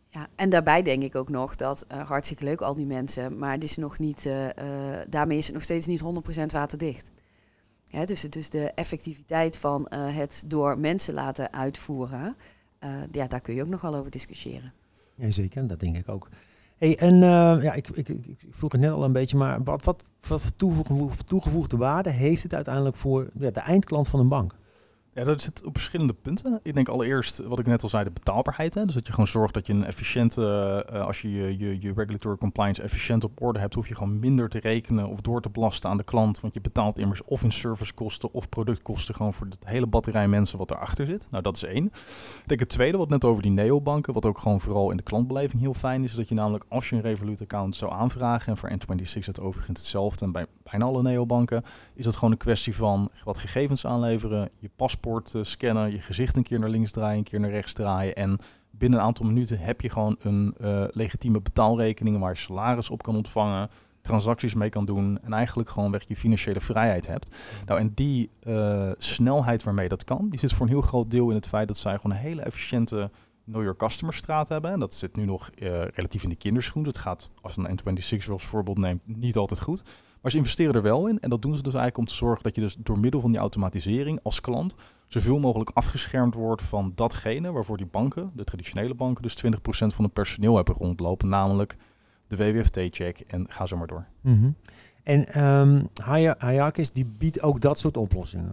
[0.08, 3.52] Ja, en daarbij denk ik ook nog dat eh, hartstikke leuk al die mensen, maar
[3.52, 4.48] het is nog niet, eh,
[5.10, 7.10] daarmee is het nog steeds niet 100% waterdicht.
[8.06, 12.36] Dus, dus de effectiviteit van eh, het door mensen laten uitvoeren,
[12.80, 14.74] eh, ja, daar kun je ook nogal over discussiëren.
[15.16, 16.30] Ja, zeker, dat denk ik ook.
[16.78, 19.84] Hey, en eh, ja, ik, ik, ik, vroeg het net al een beetje, maar wat,
[19.84, 24.56] wat, wat toegevoegde, toegevoegde waarde heeft het uiteindelijk voor ja, de eindklant van een bank?
[25.14, 26.60] Ja, dat zit op verschillende punten.
[26.64, 28.74] Ik denk allereerst, wat ik net al zei, de betaalbaarheid.
[28.74, 28.86] Hè?
[28.86, 32.38] Dus dat je gewoon zorgt dat je een efficiënte, eh, als je je, je regulatory
[32.38, 35.90] compliance efficiënt op orde hebt, hoef je gewoon minder te rekenen of door te belasten
[35.90, 36.40] aan de klant.
[36.40, 40.58] Want je betaalt immers of in servicekosten of productkosten gewoon voor het hele batterij mensen
[40.58, 41.28] wat erachter zit.
[41.32, 41.86] Nou, dat is één.
[41.86, 45.04] Ik denk het tweede, wat net over die neobanken, wat ook gewoon vooral in de
[45.04, 48.58] klantbeleving heel fijn is, is dat je namelijk als je een Revolut-account zou aanvragen, en
[48.58, 52.38] voor N26 is het overigens hetzelfde en bij bijna alle neobanken, is het gewoon een
[52.38, 56.92] kwestie van wat gegevens aanleveren, je paspoort eh, scannen, je gezicht een keer naar links
[56.92, 58.16] draaien, een keer naar rechts draaien.
[58.16, 58.40] En
[58.72, 63.04] binnen een aantal minuten heb je gewoon een eh, legitieme betaalrekening waar je salaris op
[63.04, 63.70] kan ontvangen,
[64.02, 67.36] transacties mee kan doen en eigenlijk gewoon weg je financiële vrijheid hebt.
[67.66, 71.30] Nou, en die eh, snelheid waarmee dat kan, die zit voor een heel groot deel
[71.30, 73.12] in het feit dat zij gewoon een hele efficiënte
[73.46, 74.72] Know Your Customer straat hebben.
[74.72, 75.50] En dat zit nu nog
[75.94, 76.84] relatief in de kinderschoen.
[76.84, 79.84] Het gaat, als een N26 als voorbeeld neemt, niet altijd goed.
[80.22, 81.20] Maar ze investeren er wel in.
[81.20, 83.32] En dat doen ze dus eigenlijk om te zorgen dat je dus door middel van
[83.32, 84.76] die automatisering als klant
[85.08, 89.50] zoveel mogelijk afgeschermd wordt van datgene waarvoor die banken, de traditionele banken, dus 20%
[89.88, 91.30] van het personeel hebben rondlopen.
[91.30, 91.78] Namelijk
[92.28, 94.06] de WWFT-check en ga zo maar door.
[95.04, 98.52] En ehm Hi- Hierarchis die biedt ook dat soort oplossingen.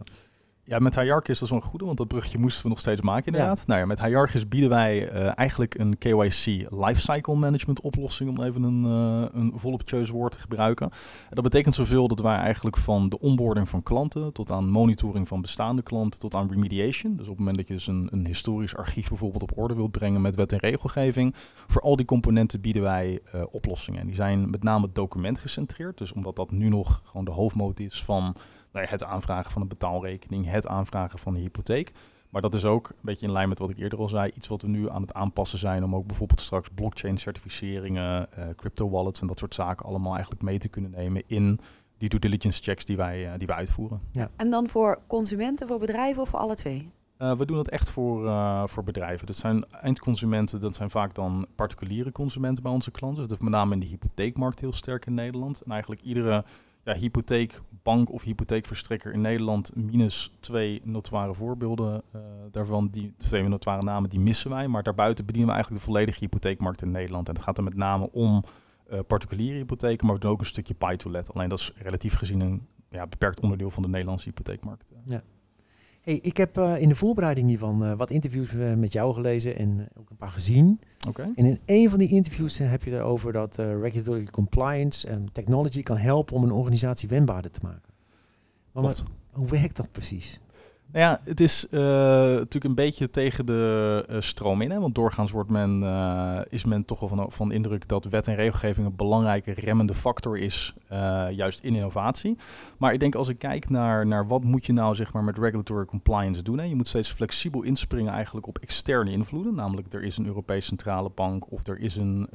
[0.69, 3.27] Ja, met Hierarchis is dat een goede, want dat bruggetje moesten we nog steeds maken
[3.27, 3.67] inderdaad.
[3.67, 8.63] Nou ja, met Hierarchis bieden wij eh, eigenlijk een KYC lifecycle management oplossing, om even
[8.63, 10.91] een, uh, een voluptueus woord te gebruiken.
[10.91, 15.29] En dat betekent zoveel dat wij eigenlijk van de onboarding van klanten tot aan monitoring
[15.29, 17.17] van bestaande klanten tot aan remediation.
[17.17, 19.91] Dus op het moment dat je dus een, een historisch archief bijvoorbeeld op orde wilt
[19.91, 21.35] brengen met wet en regelgeving,
[21.67, 24.01] voor al die componenten bieden wij uh, oplossingen.
[24.01, 28.05] En die zijn met name documentgecentreerd, dus omdat dat nu nog gewoon de hoofdmoot is
[28.05, 28.37] van
[28.73, 31.93] nou ja, het aanvragen van een betaalrekening, het aanvragen van een hypotheek.
[32.29, 34.31] Maar dat is ook een beetje in lijn met wat ik eerder al zei.
[34.35, 38.45] Iets wat we nu aan het aanpassen zijn om ook bijvoorbeeld straks blockchain certificeringen, uh,
[38.57, 41.61] crypto wallets en dat soort zaken allemaal eigenlijk mee te kunnen nemen in
[41.99, 44.01] die due diligence checks die wij, uh, die wij uitvoeren.
[44.13, 44.31] Ja.
[44.37, 46.91] En dan voor consumenten, voor bedrijven of voor alle twee?
[47.19, 49.27] Uh, we doen dat echt voor, uh, voor bedrijven.
[49.27, 53.23] Dat zijn eindconsumenten, dat zijn vaak dan particuliere consumenten bij onze klanten.
[53.23, 55.63] Dat is met name in de hypotheekmarkt heel sterk in Nederland.
[55.63, 56.45] En eigenlijk iedere
[56.89, 62.21] ja, hypotheekbank of hypotheekverstrekker in Nederland, minus twee notoire voorbeelden uh,
[62.51, 64.69] daarvan, die twee notoire namen, die missen wij.
[64.69, 67.29] Maar daarbuiten bedienen we eigenlijk de volledige hypotheekmarkt in Nederland.
[67.29, 68.45] En het gaat er met name om
[68.93, 71.35] uh, particuliere hypotheken, maar we ook een stukje buy-to-let.
[71.35, 74.93] Alleen dat is relatief gezien een ja, beperkt onderdeel van de Nederlandse hypotheekmarkt.
[75.05, 75.23] Ja.
[76.09, 79.57] Hey, ik heb uh, in de voorbereiding hiervan uh, wat interviews uh, met jou gelezen
[79.57, 80.81] en ook een paar gezien.
[81.09, 81.33] Okay.
[81.35, 85.97] En in een van die interviews heb je erover dat regulatory compliance en technology kan
[85.97, 87.95] helpen om een organisatie wendbaarder te maken.
[88.73, 88.97] Maar, maar
[89.31, 90.41] hoe werkt dat precies?
[90.93, 94.71] Nou ja, het is uh, natuurlijk een beetje tegen de uh, stroom in.
[94.71, 94.81] Hè?
[94.81, 98.35] Want doorgaans wordt men, uh, is men toch wel van, van indruk dat wet en
[98.35, 100.75] regelgeving een belangrijke remmende factor is,
[101.31, 102.37] juist in innovatie.
[102.79, 105.39] Maar ik denk als ik kijk naar, naar wat moet je nou zeg maar, met
[105.39, 106.59] regulatory compliance doen.
[106.59, 106.65] Hè?
[106.65, 109.55] Je moet steeds flexibel inspringen eigenlijk op externe invloeden.
[109.55, 112.29] Namelijk er is een Europese centrale bank of er is een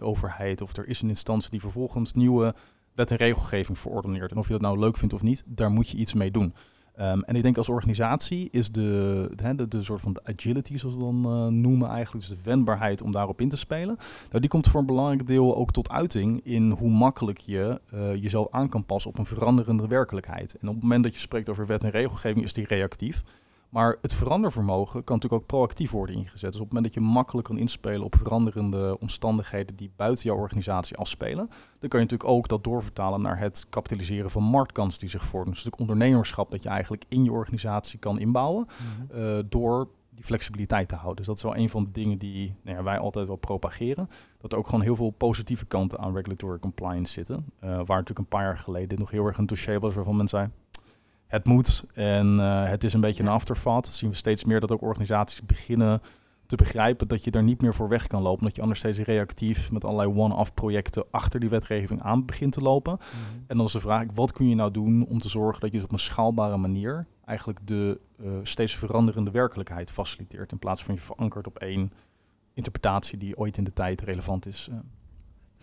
[0.00, 2.54] overheid of er is een instantie die vervolgens nieuwe
[2.94, 4.30] wet en regelgeving verordeneert.
[4.30, 6.54] En of je dat nou leuk vindt of niet, daar moet je iets mee doen.
[6.98, 10.94] Um, en ik denk als organisatie is de, de, de, soort van de agility, zoals
[10.94, 13.96] we dan uh, noemen eigenlijk, dus de wendbaarheid om daarop in te spelen.
[14.28, 18.14] Nou, die komt voor een belangrijk deel ook tot uiting in hoe makkelijk je uh,
[18.14, 20.56] jezelf aan kan passen op een veranderende werkelijkheid.
[20.60, 23.22] En op het moment dat je spreekt over wet en regelgeving is die reactief.
[23.70, 26.52] Maar het verandervermogen kan natuurlijk ook proactief worden ingezet.
[26.52, 30.36] Dus op het moment dat je makkelijk kan inspelen op veranderende omstandigheden die buiten jouw
[30.36, 35.08] organisatie afspelen, dan kan je natuurlijk ook dat doorvertalen naar het kapitaliseren van marktkans die
[35.08, 35.52] zich voordoen.
[35.52, 39.22] Dus het ondernemerschap dat je eigenlijk in je organisatie kan inbouwen mm -hmm.
[39.22, 41.16] uh, door die flexibiliteit te houden.
[41.16, 44.08] Dus dat is wel een van de dingen die nou ja, wij altijd wel propageren.
[44.40, 47.36] Dat er ook gewoon heel veel positieve kanten aan regulatory compliance zitten.
[47.36, 50.28] Uh, waar natuurlijk een paar jaar geleden nog heel erg een dossier was waarvan men
[50.28, 50.48] zei
[51.30, 53.84] het moet en uh, het is een beetje een afterthought.
[53.84, 56.00] Dat zien we steeds meer dat ook organisaties beginnen
[56.46, 58.44] te begrijpen dat je daar niet meer voor weg kan lopen.
[58.44, 62.60] Dat je anders steeds reactief met allerlei one-off projecten achter die wetgeving aan begint te
[62.60, 62.92] lopen.
[62.92, 63.44] Mm -hmm.
[63.46, 65.76] En dan is de vraag, wat kun je nou doen om te zorgen dat je
[65.76, 70.52] dus op een schaalbare manier eigenlijk de uh, steeds veranderende werkelijkheid faciliteert.
[70.52, 71.92] In plaats van je verankert op één
[72.54, 74.68] interpretatie die ooit in de tijd relevant is.
[74.70, 74.78] eh.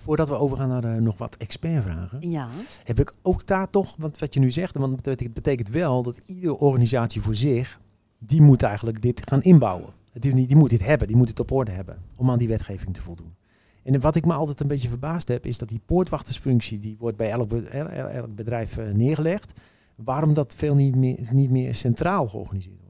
[0.01, 2.47] Voordat we overgaan naar eh, nog wat expertvragen, Ja.
[2.83, 6.21] heb ik ook daar toch, want wat je nu zegt, want het betekent- wel dat
[6.25, 7.79] iedere organisatie voor zich,
[8.19, 9.89] die moet eigenlijk dit gaan inbouwen.
[10.13, 12.93] Die, die moet dit hebben, die moet het op orde hebben om aan die wetgeving
[12.93, 13.35] te voldoen.
[13.83, 17.17] En wat ik me altijd een beetje verbaasd heb, is dat die poortwachtersfunctie, die wordt
[17.17, 19.53] bij elk, elk bedrijf eh, neergelegd.
[19.95, 22.86] Waarom dat veel niet meer, niet meer centraal georganiseerd wordt.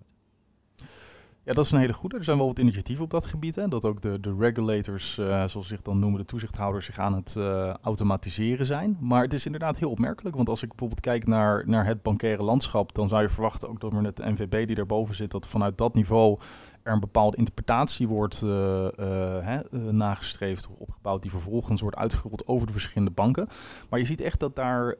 [1.47, 2.17] Ja, dat is een hele goede.
[2.17, 3.55] Er zijn wel wat initiatieven op dat gebied.
[3.55, 3.67] Hè?
[3.67, 7.13] Dat ook de, de regulators, eh, zoals ze zich dan noemen, de toezichthouders, zich aan
[7.13, 8.97] het eh, automatiseren zijn.
[8.99, 10.35] Maar het is inderdaad heel opmerkelijk.
[10.35, 13.79] Want als ik bijvoorbeeld kijk naar, naar het bankaire landschap, dan zou je verwachten ook
[13.79, 16.39] dat net de NVB die daarboven zit, dat vanuit dat niveau
[16.87, 22.47] er een bepaalde interpretatie wordt eh, eh, hè, eh, nagestreefd, opgebouwd, die vervolgens wordt uitgerold
[22.47, 23.47] over de verschillende banken.
[23.89, 24.95] Maar je ziet echt dat daar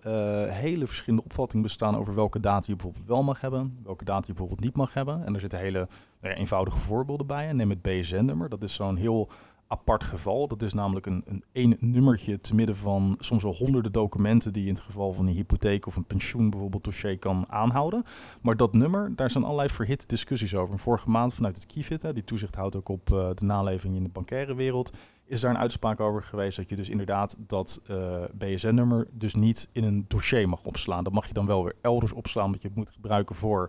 [0.49, 4.33] hele verschillende opvattingen bestaan over welke data je bijvoorbeeld wel mag hebben, welke data je
[4.33, 5.25] bijvoorbeeld niet mag hebben.
[5.25, 5.87] En er zitten hele
[6.21, 7.51] nou eenvoudige voorbeelden bij.
[7.53, 8.49] Neem het BSN-nummer.
[8.49, 9.29] Dat is zo'n heel
[9.67, 10.47] apart geval.
[10.47, 14.69] Dat is namelijk een, een nummertje te midden van soms wel honderden documenten die je
[14.69, 18.03] in het geval van een hypotheek of een pensioen bijvoorbeeld dossier kan aanhouden.
[18.41, 20.79] Maar dat nummer, daar zijn allerlei verhitte discussies over.
[20.79, 24.09] Vorige maand vanuit het Kifit, die toezicht houdt ook op eh, de naleving in de
[24.09, 24.91] bankaire wereld,
[25.25, 29.69] is daar een uitspraak over geweest dat je dus inderdaad dat eh, BSN-nummer dus niet
[29.71, 31.03] in een dossier mag opslaan.
[31.03, 33.67] Dat mag je dan wel weer elders opslaan, omdat je moet gebruiken voor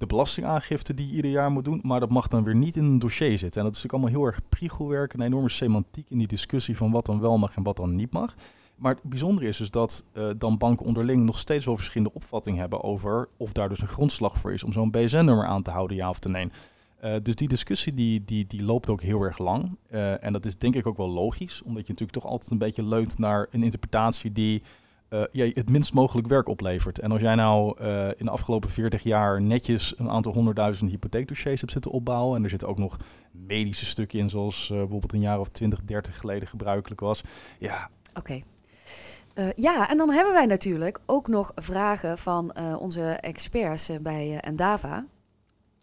[0.00, 2.84] de belastingaangifte die je ieder jaar moet doen, maar dat mag dan weer niet in
[2.84, 3.60] een dossier zitten.
[3.60, 6.90] En dat is natuurlijk allemaal heel erg priegelwerk, een enorme semantiek in die discussie van
[6.90, 8.34] wat dan wel mag en wat dan niet mag.
[8.76, 12.60] Maar het bijzondere is dus dat eh, dan banken onderling nog steeds wel verschillende opvattingen
[12.60, 15.96] hebben over of daar dus een grondslag voor is om zo'n BSN-nummer aan te houden,
[15.96, 16.50] ja of nee.
[17.00, 19.76] Eh, dus die discussie die, die, die loopt ook heel erg lang.
[19.88, 22.58] Eh, en dat is denk ik ook wel logisch, omdat je natuurlijk toch altijd een
[22.58, 24.62] beetje leunt naar een interpretatie die
[25.10, 26.98] eh, ja, het minst mogelijk werk oplevert.
[26.98, 31.60] En als jij nou eh, in de afgelopen 40 jaar netjes een aantal honderdduizend hypotheekdossiers
[31.60, 32.36] hebt zitten opbouwen.
[32.36, 32.96] En er zitten ook nog
[33.30, 37.22] medische stukken in, zoals eh, bijvoorbeeld een jaar of 20, 30 geleden gebruikelijk was.
[37.58, 38.40] Ja, Oké.
[39.34, 44.38] Eh, ja, en dan hebben wij natuurlijk ook nog vragen van eh, onze experts bij
[44.40, 45.04] eh, Endava.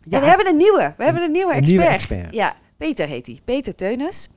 [0.09, 0.93] en we hebben een nieuwe.
[0.97, 1.79] We hebben een nieuwe een expert.
[1.79, 2.33] nieuwe expert.
[2.33, 3.39] Ja, Peter heet hij.
[3.43, 4.29] Peter Teunis.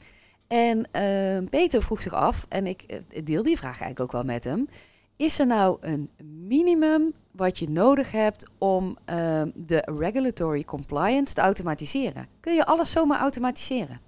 [0.51, 4.23] En eh, Peter vroeg zich af, en ik eh, deel die vraag eigenlijk ook wel
[4.23, 4.69] met hem.
[5.17, 6.11] Is er nou een
[6.47, 12.27] minimum wat je nodig hebt om eh, de regulatory compliance te automatiseren?
[12.41, 14.01] Kun je alles zomaar automatiseren?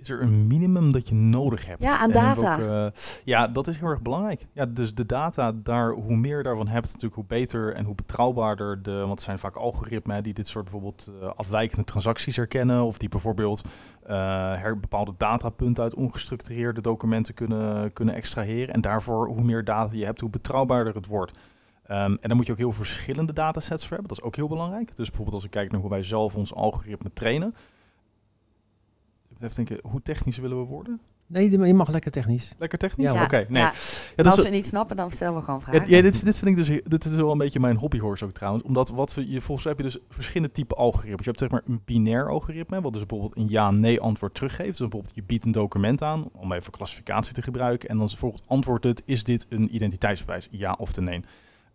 [0.00, 1.82] Is er een minimum dat je nodig hebt?
[1.82, 2.58] Ja, aan data.
[2.58, 2.92] welke-
[3.24, 4.46] ja, dat is heel erg belangrijk.
[4.52, 7.94] Ja, dus de data, daar, hoe meer je daarvan hebt, natuurlijk hoe beter en hoe
[7.94, 12.82] betrouwbaarder de, want het zijn vaak algoritmen die dit soort bijvoorbeeld eh, afwijkende transacties herkennen,
[12.82, 13.62] of die bijvoorbeeld
[14.02, 14.16] eh,
[14.60, 18.74] her, bepaalde datapunten uit ongestructureerde documenten kunnen, kunnen extraheren.
[18.74, 21.32] En daarvoor, hoe meer data je hebt, hoe betrouwbaarder het wordt.
[21.86, 24.08] Ehm, en dan moet je ook heel verschillende datasets voor hebben.
[24.08, 24.96] Dat is ook heel belangrijk.
[24.96, 27.54] Dus bijvoorbeeld als ik kijk naar hoe wij zelf ons algoritme trainen.
[29.40, 31.00] Even denken, hoe technisch willen we worden?
[31.26, 32.54] Nee, je mag lekker technisch.
[32.58, 33.12] Lekker technisch?
[33.12, 33.62] Ja, Oké, nee.
[33.62, 33.72] ja.
[34.16, 35.88] Als we niet snappen, dan stellen we gewoon vragen.
[35.88, 38.64] ja, dit, dit vind ik dus dit is wel een beetje mijn hobbyhorse ook trouwens.
[38.64, 41.18] Omdat wat we, je, volgens mij heb je dus verschillende typen algoritmes.
[41.18, 44.68] Je hebt zeg maar een binair algoritme, wat dus bijvoorbeeld een ja-nee antwoord teruggeeft.
[44.68, 47.88] Dus bijvoorbeeld je biedt een document aan, om even klassificatie te gebruiken.
[47.88, 50.48] En dan vervolgens antwoordt het, is dit een identiteitsbewijs?
[50.50, 51.20] Ja of te nee?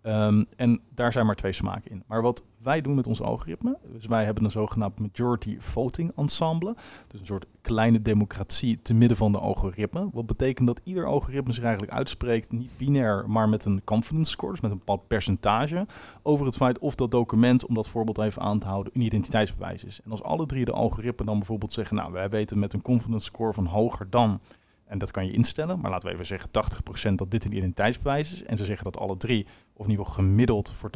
[0.05, 2.03] Ehm, en daar zijn maar twee smaken in.
[2.07, 6.75] Maar wat wij doen met ons algoritme, dus wij hebben een zogenaamd majority voting ensemble.
[7.07, 10.09] Dus een soort kleine democratie te midden van de algoritme.
[10.13, 14.51] Wat betekent dat ieder algoritme zich eigenlijk uitspreekt, niet binair, maar met een confidence score,
[14.51, 15.85] dus met een bepaald percentage,
[16.21, 19.83] over het feit of dat document, om dat voorbeeld even aan te houden, een identiteitsbewijs
[19.83, 20.01] is.
[20.03, 23.25] En als alle drie de algoritmen dan bijvoorbeeld zeggen, nou, wij weten met een confidence
[23.25, 24.39] score van hoger dan,
[24.95, 26.49] en dat kan je instellen, maar laten we even zeggen
[27.12, 30.05] 80% dat dit een identiteitsbewijs is, en ze zeggen dat alle drie, of in ieder
[30.05, 30.89] geval gemiddeld voor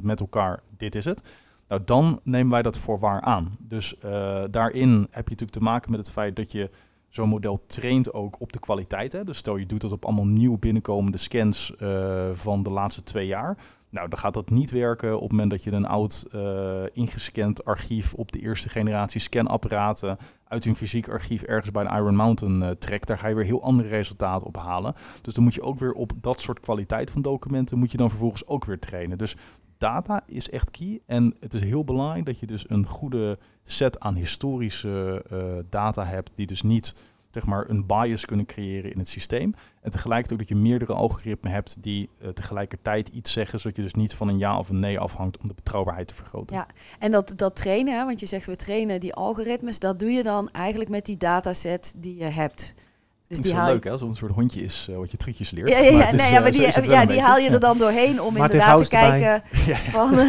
[0.00, 1.22] 80% met elkaar, dit is het.
[1.68, 3.52] Nou, dan nemen wij dat voor waar aan.
[3.58, 6.70] Dus eh, daarin heb je natuurlijk te maken met het feit dat je
[7.08, 9.12] zo'n model traint ook op de kwaliteit.
[9.12, 9.24] Hè?
[9.24, 13.26] Dus stel je doet dat op allemaal nieuw binnenkomende scans eh, van de laatste twee
[13.26, 13.56] jaar.
[13.92, 17.64] Nou, dan gaat dat niet werken op het moment dat je een oud eh, ingescand
[17.64, 22.62] archief op de eerste generatie scanapparaten uit een fysiek archief ergens bij een Iron Mountain
[22.62, 23.06] eh, trekt.
[23.06, 24.94] Daar ga je weer heel andere resultaten op halen.
[25.22, 28.08] Dus dan moet je ook weer op dat soort kwaliteit van documenten moet je dan
[28.08, 29.18] vervolgens ook weer trainen.
[29.18, 29.36] Dus
[29.78, 31.00] data is echt key.
[31.06, 35.38] En het is heel belangrijk dat je dus een goede set aan historische eh,
[35.70, 36.94] data hebt, die dus niet
[37.32, 39.54] zeg maar, een bias kunnen creëren in het systeem.
[39.80, 43.82] En tegelijkertijd ook dat je meerdere algoritmen hebt die eh, tegelijkertijd iets zeggen, zodat je
[43.82, 46.56] dus niet van een ja of een nee afhangt om de betrouwbaarheid te vergroten.
[46.56, 46.66] Ja,
[46.98, 50.22] En dat, dat trainen, hè, want je zegt we trainen die algoritmes, dat doe je
[50.22, 52.74] dan eigenlijk met die dataset die je hebt.
[53.28, 53.90] Dus die haal leuk, hè?
[53.90, 55.68] Alsof het een soort hondje is eh, wat je trucjes leert.
[55.68, 57.22] Ja, ja, ja, Maar het is, nee, eh, ja, maar zo die, ja, die beetje.
[57.22, 59.76] haal je er dan doorheen om Martin inderdaad te kijken Ja.
[59.76, 60.14] van...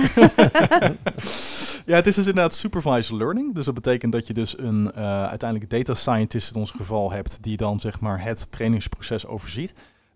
[1.92, 3.54] Ja, het is dus inderdaad supervised learning.
[3.56, 7.44] Dus dat betekent dat je dus een uh, uiteindelijk data scientist in ons geval hebt,
[7.44, 9.74] die dan zeg maar het trainingsproces overziet.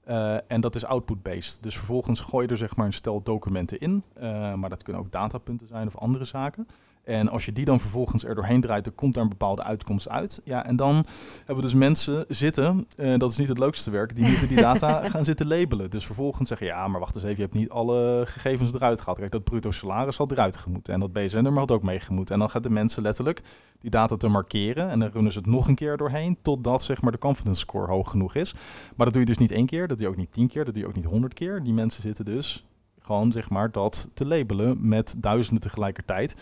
[0.08, 1.64] Uh, en dat is output-based.
[1.64, 4.04] Dus vervolgens gooi je er zeg maar een stel documenten in.
[4.18, 6.68] Uh, maar dat kunnen ook datapunten zijn of andere zaken.
[7.08, 10.10] En als je die dan vervolgens er doorheen draait, dan komt daar een bepaalde uitkomst
[10.10, 10.42] uit.
[10.44, 11.06] Ja, en dan
[11.38, 14.62] hebben we dus mensen zitten, uh, dat is niet het leukste werk, die moeten die
[14.62, 15.90] data gaan zitten labelen.
[15.90, 19.20] Dus vervolgens zeggen, ja, maar wacht eens even, je hebt niet alle gegevens eruit gehad.
[19.20, 22.34] Kijk, dat bruto salaris had eruit gemoeten en dat BSN-nummer had ook meegemoeten.
[22.34, 23.42] En dan gaat de mensen letterlijk
[23.80, 27.02] die data te markeren en dan runnen ze het nog een keer doorheen, totdat zeg
[27.02, 28.54] maar de confidence score hoog genoeg is.
[28.96, 30.66] Maar dat doe je dus niet één keer, dat doe je ook niet tien keer,
[30.66, 31.64] dat doe je ook niet honderd keer.
[31.64, 32.66] Die mensen zitten dus
[33.08, 36.36] gewoon zeg maar dat te labelen met duizenden tegelijkertijd.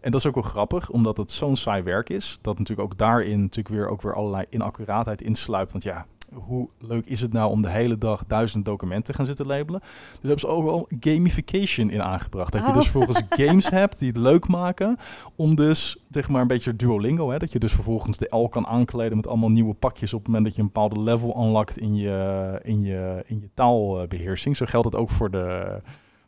[0.00, 2.38] En dat is ook wel grappig, omdat het zo'n saai werk is.
[2.40, 5.72] Dat natuurlijk ook daarin natuurlijk weer ook weer allerlei inaccuraatheid insluipt.
[5.72, 9.26] Want ja, hoe leuk is het nou om de hele dag duizend documenten te gaan
[9.26, 9.80] zitten labelen?
[9.80, 12.52] Dus hebben ze ook wel gamification in aangebracht.
[12.52, 14.96] Dat je dus volgens games hebt die het leuk maken.
[15.36, 17.30] Om dus, zeg maar, een beetje Duolingo.
[17.30, 20.14] Hè, dat je dus vervolgens de L kan aankleden met allemaal nieuwe pakjes.
[20.14, 23.48] op het moment dat je een bepaalde level unlockt in je, in je, in je
[23.54, 24.56] taalbeheersing.
[24.56, 25.80] Zo geldt het ook voor de,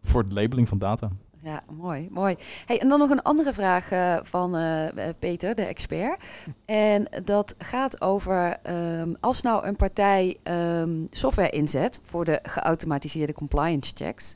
[0.05, 1.11] voor het labeling van data.
[1.45, 2.37] Ja, mooi, mooi.
[2.67, 4.89] Hey, en dan nog een andere vraag uh, van uh,
[5.19, 6.23] Peter, de expert.
[6.65, 13.33] En dat gaat over um, als nou een partij um, software inzet voor de geautomatiseerde
[13.33, 14.35] compliance checks,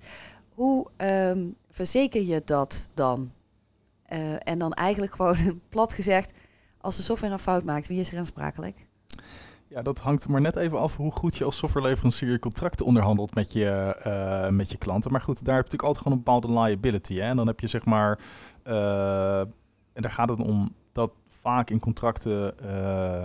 [0.54, 3.32] hoe um, verzeker je dat dan?
[4.38, 5.36] En dan eigenlijk gewoon
[5.68, 6.32] plat gezegd,
[6.80, 8.87] als de software een fout maakt, wie is er aansprakelijk?
[9.70, 13.34] Ja, dat hangt maar net even af hoe goed je als softwareleverancier je contracten onderhandelt
[13.34, 15.12] met je, uh, met je klanten.
[15.12, 17.14] Maar goed, daar heb je natuurlijk altijd gewoon een bepaalde liability.
[17.14, 17.22] Hè?
[17.22, 18.18] En dan heb je zeg maar,
[18.66, 19.40] uh,
[19.92, 22.68] en daar gaat het om dat vaak in contracten, uh,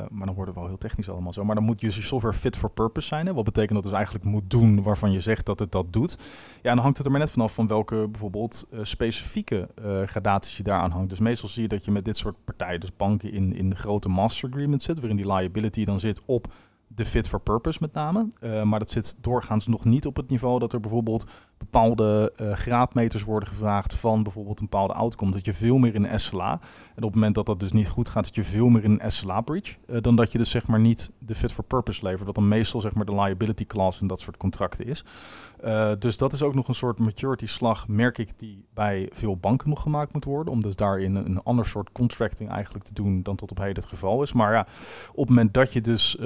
[0.10, 2.58] maar dan wordt het wel heel technisch allemaal zo, maar dan moet je software fit
[2.58, 3.34] for purpose zijn.
[3.34, 6.18] Wat betekent dat dus eigenlijk moet doen waarvan je zegt dat het dat doet.
[6.62, 10.58] Ja, dan hangt het er maar net vanaf van welke bijvoorbeeld uh, specifieke uh, gradaties
[10.58, 11.10] je daaraan hangt.
[11.10, 13.76] Dus meestal zie je dat je met dit soort partijen, dus banken in, in de
[13.76, 16.48] grote master agreement zit, waarin die liability dan zit op
[16.88, 18.28] de fit for purpose met name.
[18.64, 21.26] Maar dat zit doorgaans nog niet op het niveau dat er bijvoorbeeld
[21.64, 25.32] bepaalde uh, graadmeters worden gevraagd van bijvoorbeeld een bepaalde outcome.
[25.32, 26.52] Dat je veel meer in SLA.
[26.96, 29.00] En op het moment dat dat dus niet goed gaat, dat je veel meer in
[29.00, 29.78] een SLA breach.
[29.88, 32.26] Uh, dan dat je dus zeg maar niet de fit for purpose levert.
[32.26, 35.04] Dat dan meestal zeg maar de liability clause in dat soort contracten is.
[36.00, 39.70] dus dat is ook nog een soort maturity slag, merk ik, die bij veel banken
[39.70, 40.54] nog gemaakt moet worden.
[40.54, 43.86] Om dus daarin een, ander soort contracting eigenlijk te doen dan tot op heden het
[43.86, 44.34] geval is.
[44.34, 44.68] Maar ja,
[45.12, 46.18] op het moment dat je dus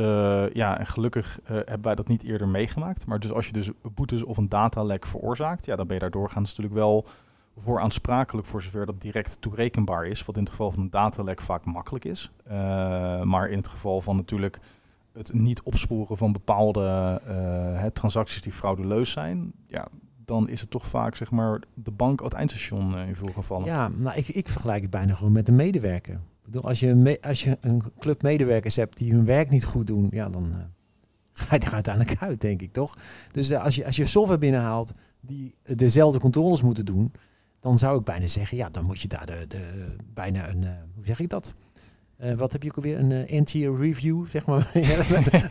[0.54, 3.06] ja, en gelukkig hebben wij dat niet eerder meegemaakt.
[3.06, 6.12] Maar dus als je dus boetes of een datalek veroorzaakt, ja, dan ben je daar
[6.12, 7.06] doorgaans natuurlijk wel
[7.58, 10.26] voor aansprakelijk voor zover dat direct toerekenbaar is.
[10.26, 12.32] Wat in het geval van een datalek vaak makkelijk is.
[12.48, 12.54] Uh,
[13.22, 14.60] maar in het geval van natuurlijk
[15.14, 19.88] het niet opsporen van bepaalde uh, transacties die fraudeleus zijn, ja,
[20.26, 23.66] dan is het toch vaak zeg maar de bank het eindstation in veel gevallen.
[23.66, 27.18] Ja, nou ik, ik vergelijk het bijna gewoon met een medewerker bedoel, als je, me,
[27.22, 30.54] als je een club medewerkers hebt die hun werk niet goed doen, ja, dan
[31.40, 32.98] ga je er uiteindelijk uit, denk ik, toch?
[33.32, 37.12] Dus uh, als, je, als je software binnenhaalt die dezelfde controles moeten doen,
[37.60, 40.70] dan zou ik bijna zeggen, ja, dan moet je daar de, de, bijna een, uh,
[40.96, 41.54] hoe zeg ik dat?
[42.24, 43.00] Uh, wat heb je ook alweer?
[43.00, 44.72] Een uh, anti review, zeg maar.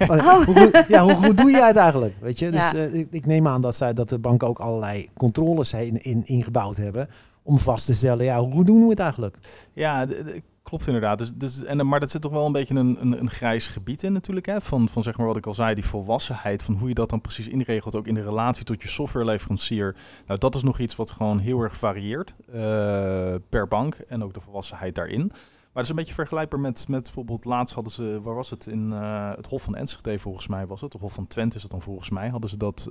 [0.08, 0.44] oh.
[0.44, 2.14] hoe, goed, ja, hoe goed doe je het eigenlijk?
[2.20, 2.50] Weet je?
[2.50, 2.82] Dus ja.
[2.82, 6.76] ik, ik, neem aan dat, zij, dat de banken ook allerlei controles in, in, ingebouwd
[6.76, 7.08] hebben.
[7.46, 9.38] Om vast te stellen, ja, hoe doen we het eigenlijk?
[9.72, 10.06] Ja,
[10.62, 11.18] klopt inderdaad.
[11.18, 14.02] Dus, dus, en, maar dat zit toch wel een beetje een, een, een grijs gebied
[14.02, 14.46] in natuurlijk.
[14.46, 14.60] Hè?
[14.60, 16.62] Van, van zeg maar wat ik al zei, die volwassenheid.
[16.62, 17.96] Van hoe je dat dan precies inregelt.
[17.96, 19.96] Ook in de relatie tot je softwareleverancier.
[20.26, 22.34] Nou, dat is nog iets wat gewoon heel erg varieert.
[23.48, 23.94] per bank.
[23.94, 25.32] En ook de volwassenheid daarin.
[25.76, 28.66] Maar het is een beetje vergelijkbaar met, met bijvoorbeeld laatst hadden ze, waar was het,
[28.66, 31.62] in uh, het Hof van Enschede volgens mij was het, of Hof van Twente is
[31.62, 32.88] het dan volgens mij, hadden ze, dat,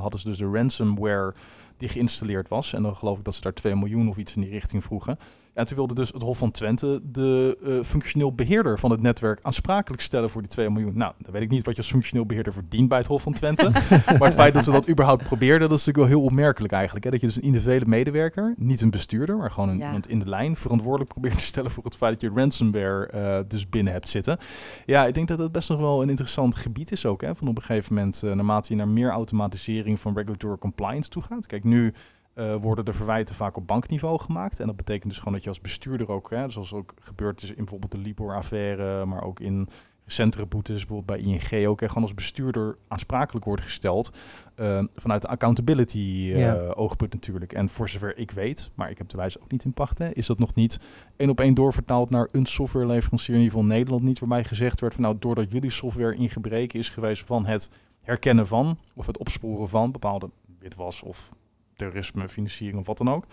[0.00, 1.34] hadden ze dus de ransomware
[1.76, 2.72] die geïnstalleerd was.
[2.72, 5.18] En dan geloof ik dat ze daar 2 miljoen of iets in die richting vroegen.
[5.54, 9.38] En toen wilde dus het Hof van Twente de uh, functioneel beheerder van het netwerk
[9.42, 10.96] aansprakelijk stellen voor die 2 miljoen.
[10.96, 13.32] Nou, dan weet ik niet wat je als functioneel beheerder verdient bij het Hof van
[13.32, 13.70] Twente.
[14.18, 17.04] maar het feit dat ze dat überhaupt probeerden, dat is natuurlijk wel heel opmerkelijk eigenlijk.
[17.04, 17.10] Hè?
[17.10, 19.86] Dat je dus een individuele medewerker, niet een bestuurder, maar gewoon een, ja.
[19.86, 23.48] iemand in de lijn, verantwoordelijk probeert te stellen voor het feit dat je ransomware uh,
[23.48, 24.38] dus binnen hebt zitten.
[24.86, 27.20] Ja, ik denk dat dat best nog wel een interessant gebied is ook.
[27.20, 27.34] Hè?
[27.34, 31.22] Van op een gegeven moment, uh, naarmate je naar meer automatisering van regulatory compliance toe
[31.22, 31.46] gaat.
[31.46, 31.92] Kijk, nu
[32.34, 34.60] uh, worden de verwijten vaak op bankniveau gemaakt.
[34.60, 37.48] En dat betekent dus gewoon dat je als bestuurder ook, hè, zoals ook gebeurd is
[37.48, 39.68] in bijvoorbeeld de Libor-affaire, maar ook in
[40.04, 44.16] recentere boetes, bijvoorbeeld bij ING ook, en gewoon als bestuurder aansprakelijk wordt gesteld
[44.56, 46.54] uh, vanuit de accountability uh, ja.
[46.54, 47.52] oogpunt natuurlijk.
[47.52, 50.10] En voor zover ik weet, maar ik heb de wijze ook niet in pacht, hè,
[50.10, 50.80] is dat nog niet
[51.16, 54.94] één op één doorvertaald naar een softwareleverancier in ieder geval Nederland niet, waarbij gezegd werd
[54.94, 59.18] van nou, doordat jullie software in gebreken is geweest van het herkennen van of het
[59.18, 61.30] opsporen van bepaalde witwas of
[61.76, 63.24] terrorisme, financiering of wat dan ook.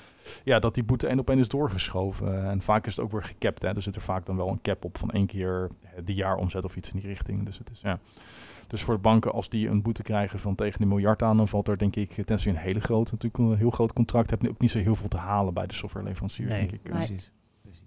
[0.44, 2.50] Ja, dat die boete één op één is doorgeschoven.
[2.50, 3.62] En vaak is het ook weer gecapt.
[3.62, 3.70] Hè.
[3.76, 5.70] Er zit er vaak dan wel een cap op van één keer
[6.04, 7.46] de jaaromzet of iets in die richting.
[7.46, 8.00] Dus het is ja.
[8.68, 11.48] Dus voor de banken, als die een boete krijgen van tegen een miljard aan, dan
[11.48, 14.50] valt er denk ik, tenzij je een hele grote, natuurlijk een heel groot contract hebt,
[14.50, 16.82] ook niet zo heel veel te halen bij de softwareleverancier, Nee, denk ik.
[16.84, 17.32] precies.
[17.62, 17.84] precies.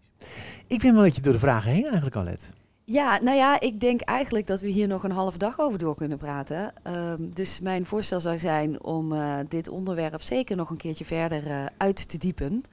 [0.66, 2.52] Ik vind wel dat je door de vragen heen eigenlijk al let.
[2.92, 5.94] Ja, nou ja, ik denk eigenlijk dat we hier nog een halve dag over door
[5.94, 6.72] kunnen praten.
[6.82, 11.46] Ehm, dus mijn voorstel zou zijn om eh, dit onderwerp zeker nog een keertje verder
[11.46, 12.64] eh, uit te diepen.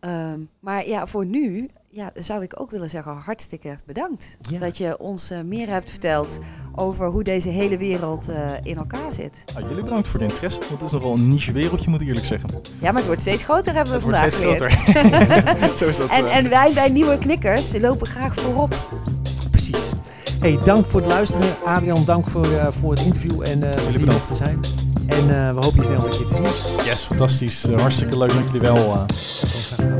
[0.00, 4.36] Ehm, maar ja, voor nu ja, zou ik ook willen zeggen hartstikke bedankt.
[4.50, 4.58] Ja.
[4.58, 6.38] Dat je ons eh, meer hebt verteld
[6.74, 8.30] over hoe deze hele wereld
[8.62, 9.44] in elkaar zit.
[9.54, 12.06] Nou, jullie bedankt voor de interesse, want het is nogal een niche wereldje, moet ik
[12.06, 12.50] eerlijk zeggen.
[12.80, 15.54] Ja, maar het wordt steeds groter, hebben we Het wordt vandaag steeds geleerd.
[15.54, 15.76] groter.
[15.78, 16.10] Zo is dat.
[16.10, 18.76] En, en wij bij Nieuwe Knikkers lopen graag voorop.
[20.40, 21.48] Hey, dank voor het luisteren.
[21.64, 24.60] Adrian, dank voor, eh, voor het interview en uh, jullie te zijn.
[25.06, 26.84] En eh, we hopen je snel weer keer te zien.
[26.84, 27.66] Yes, fantastisch.
[27.76, 29.06] hartstikke leuk dat jullie wel.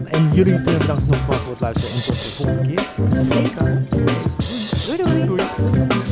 [0.04, 2.88] En jullie bedankt nogmaals voor het luisteren en tot de volgende keer.
[3.22, 3.84] Zeker.
[4.86, 5.26] doei.
[5.26, 5.26] doei.
[5.26, 6.07] doei.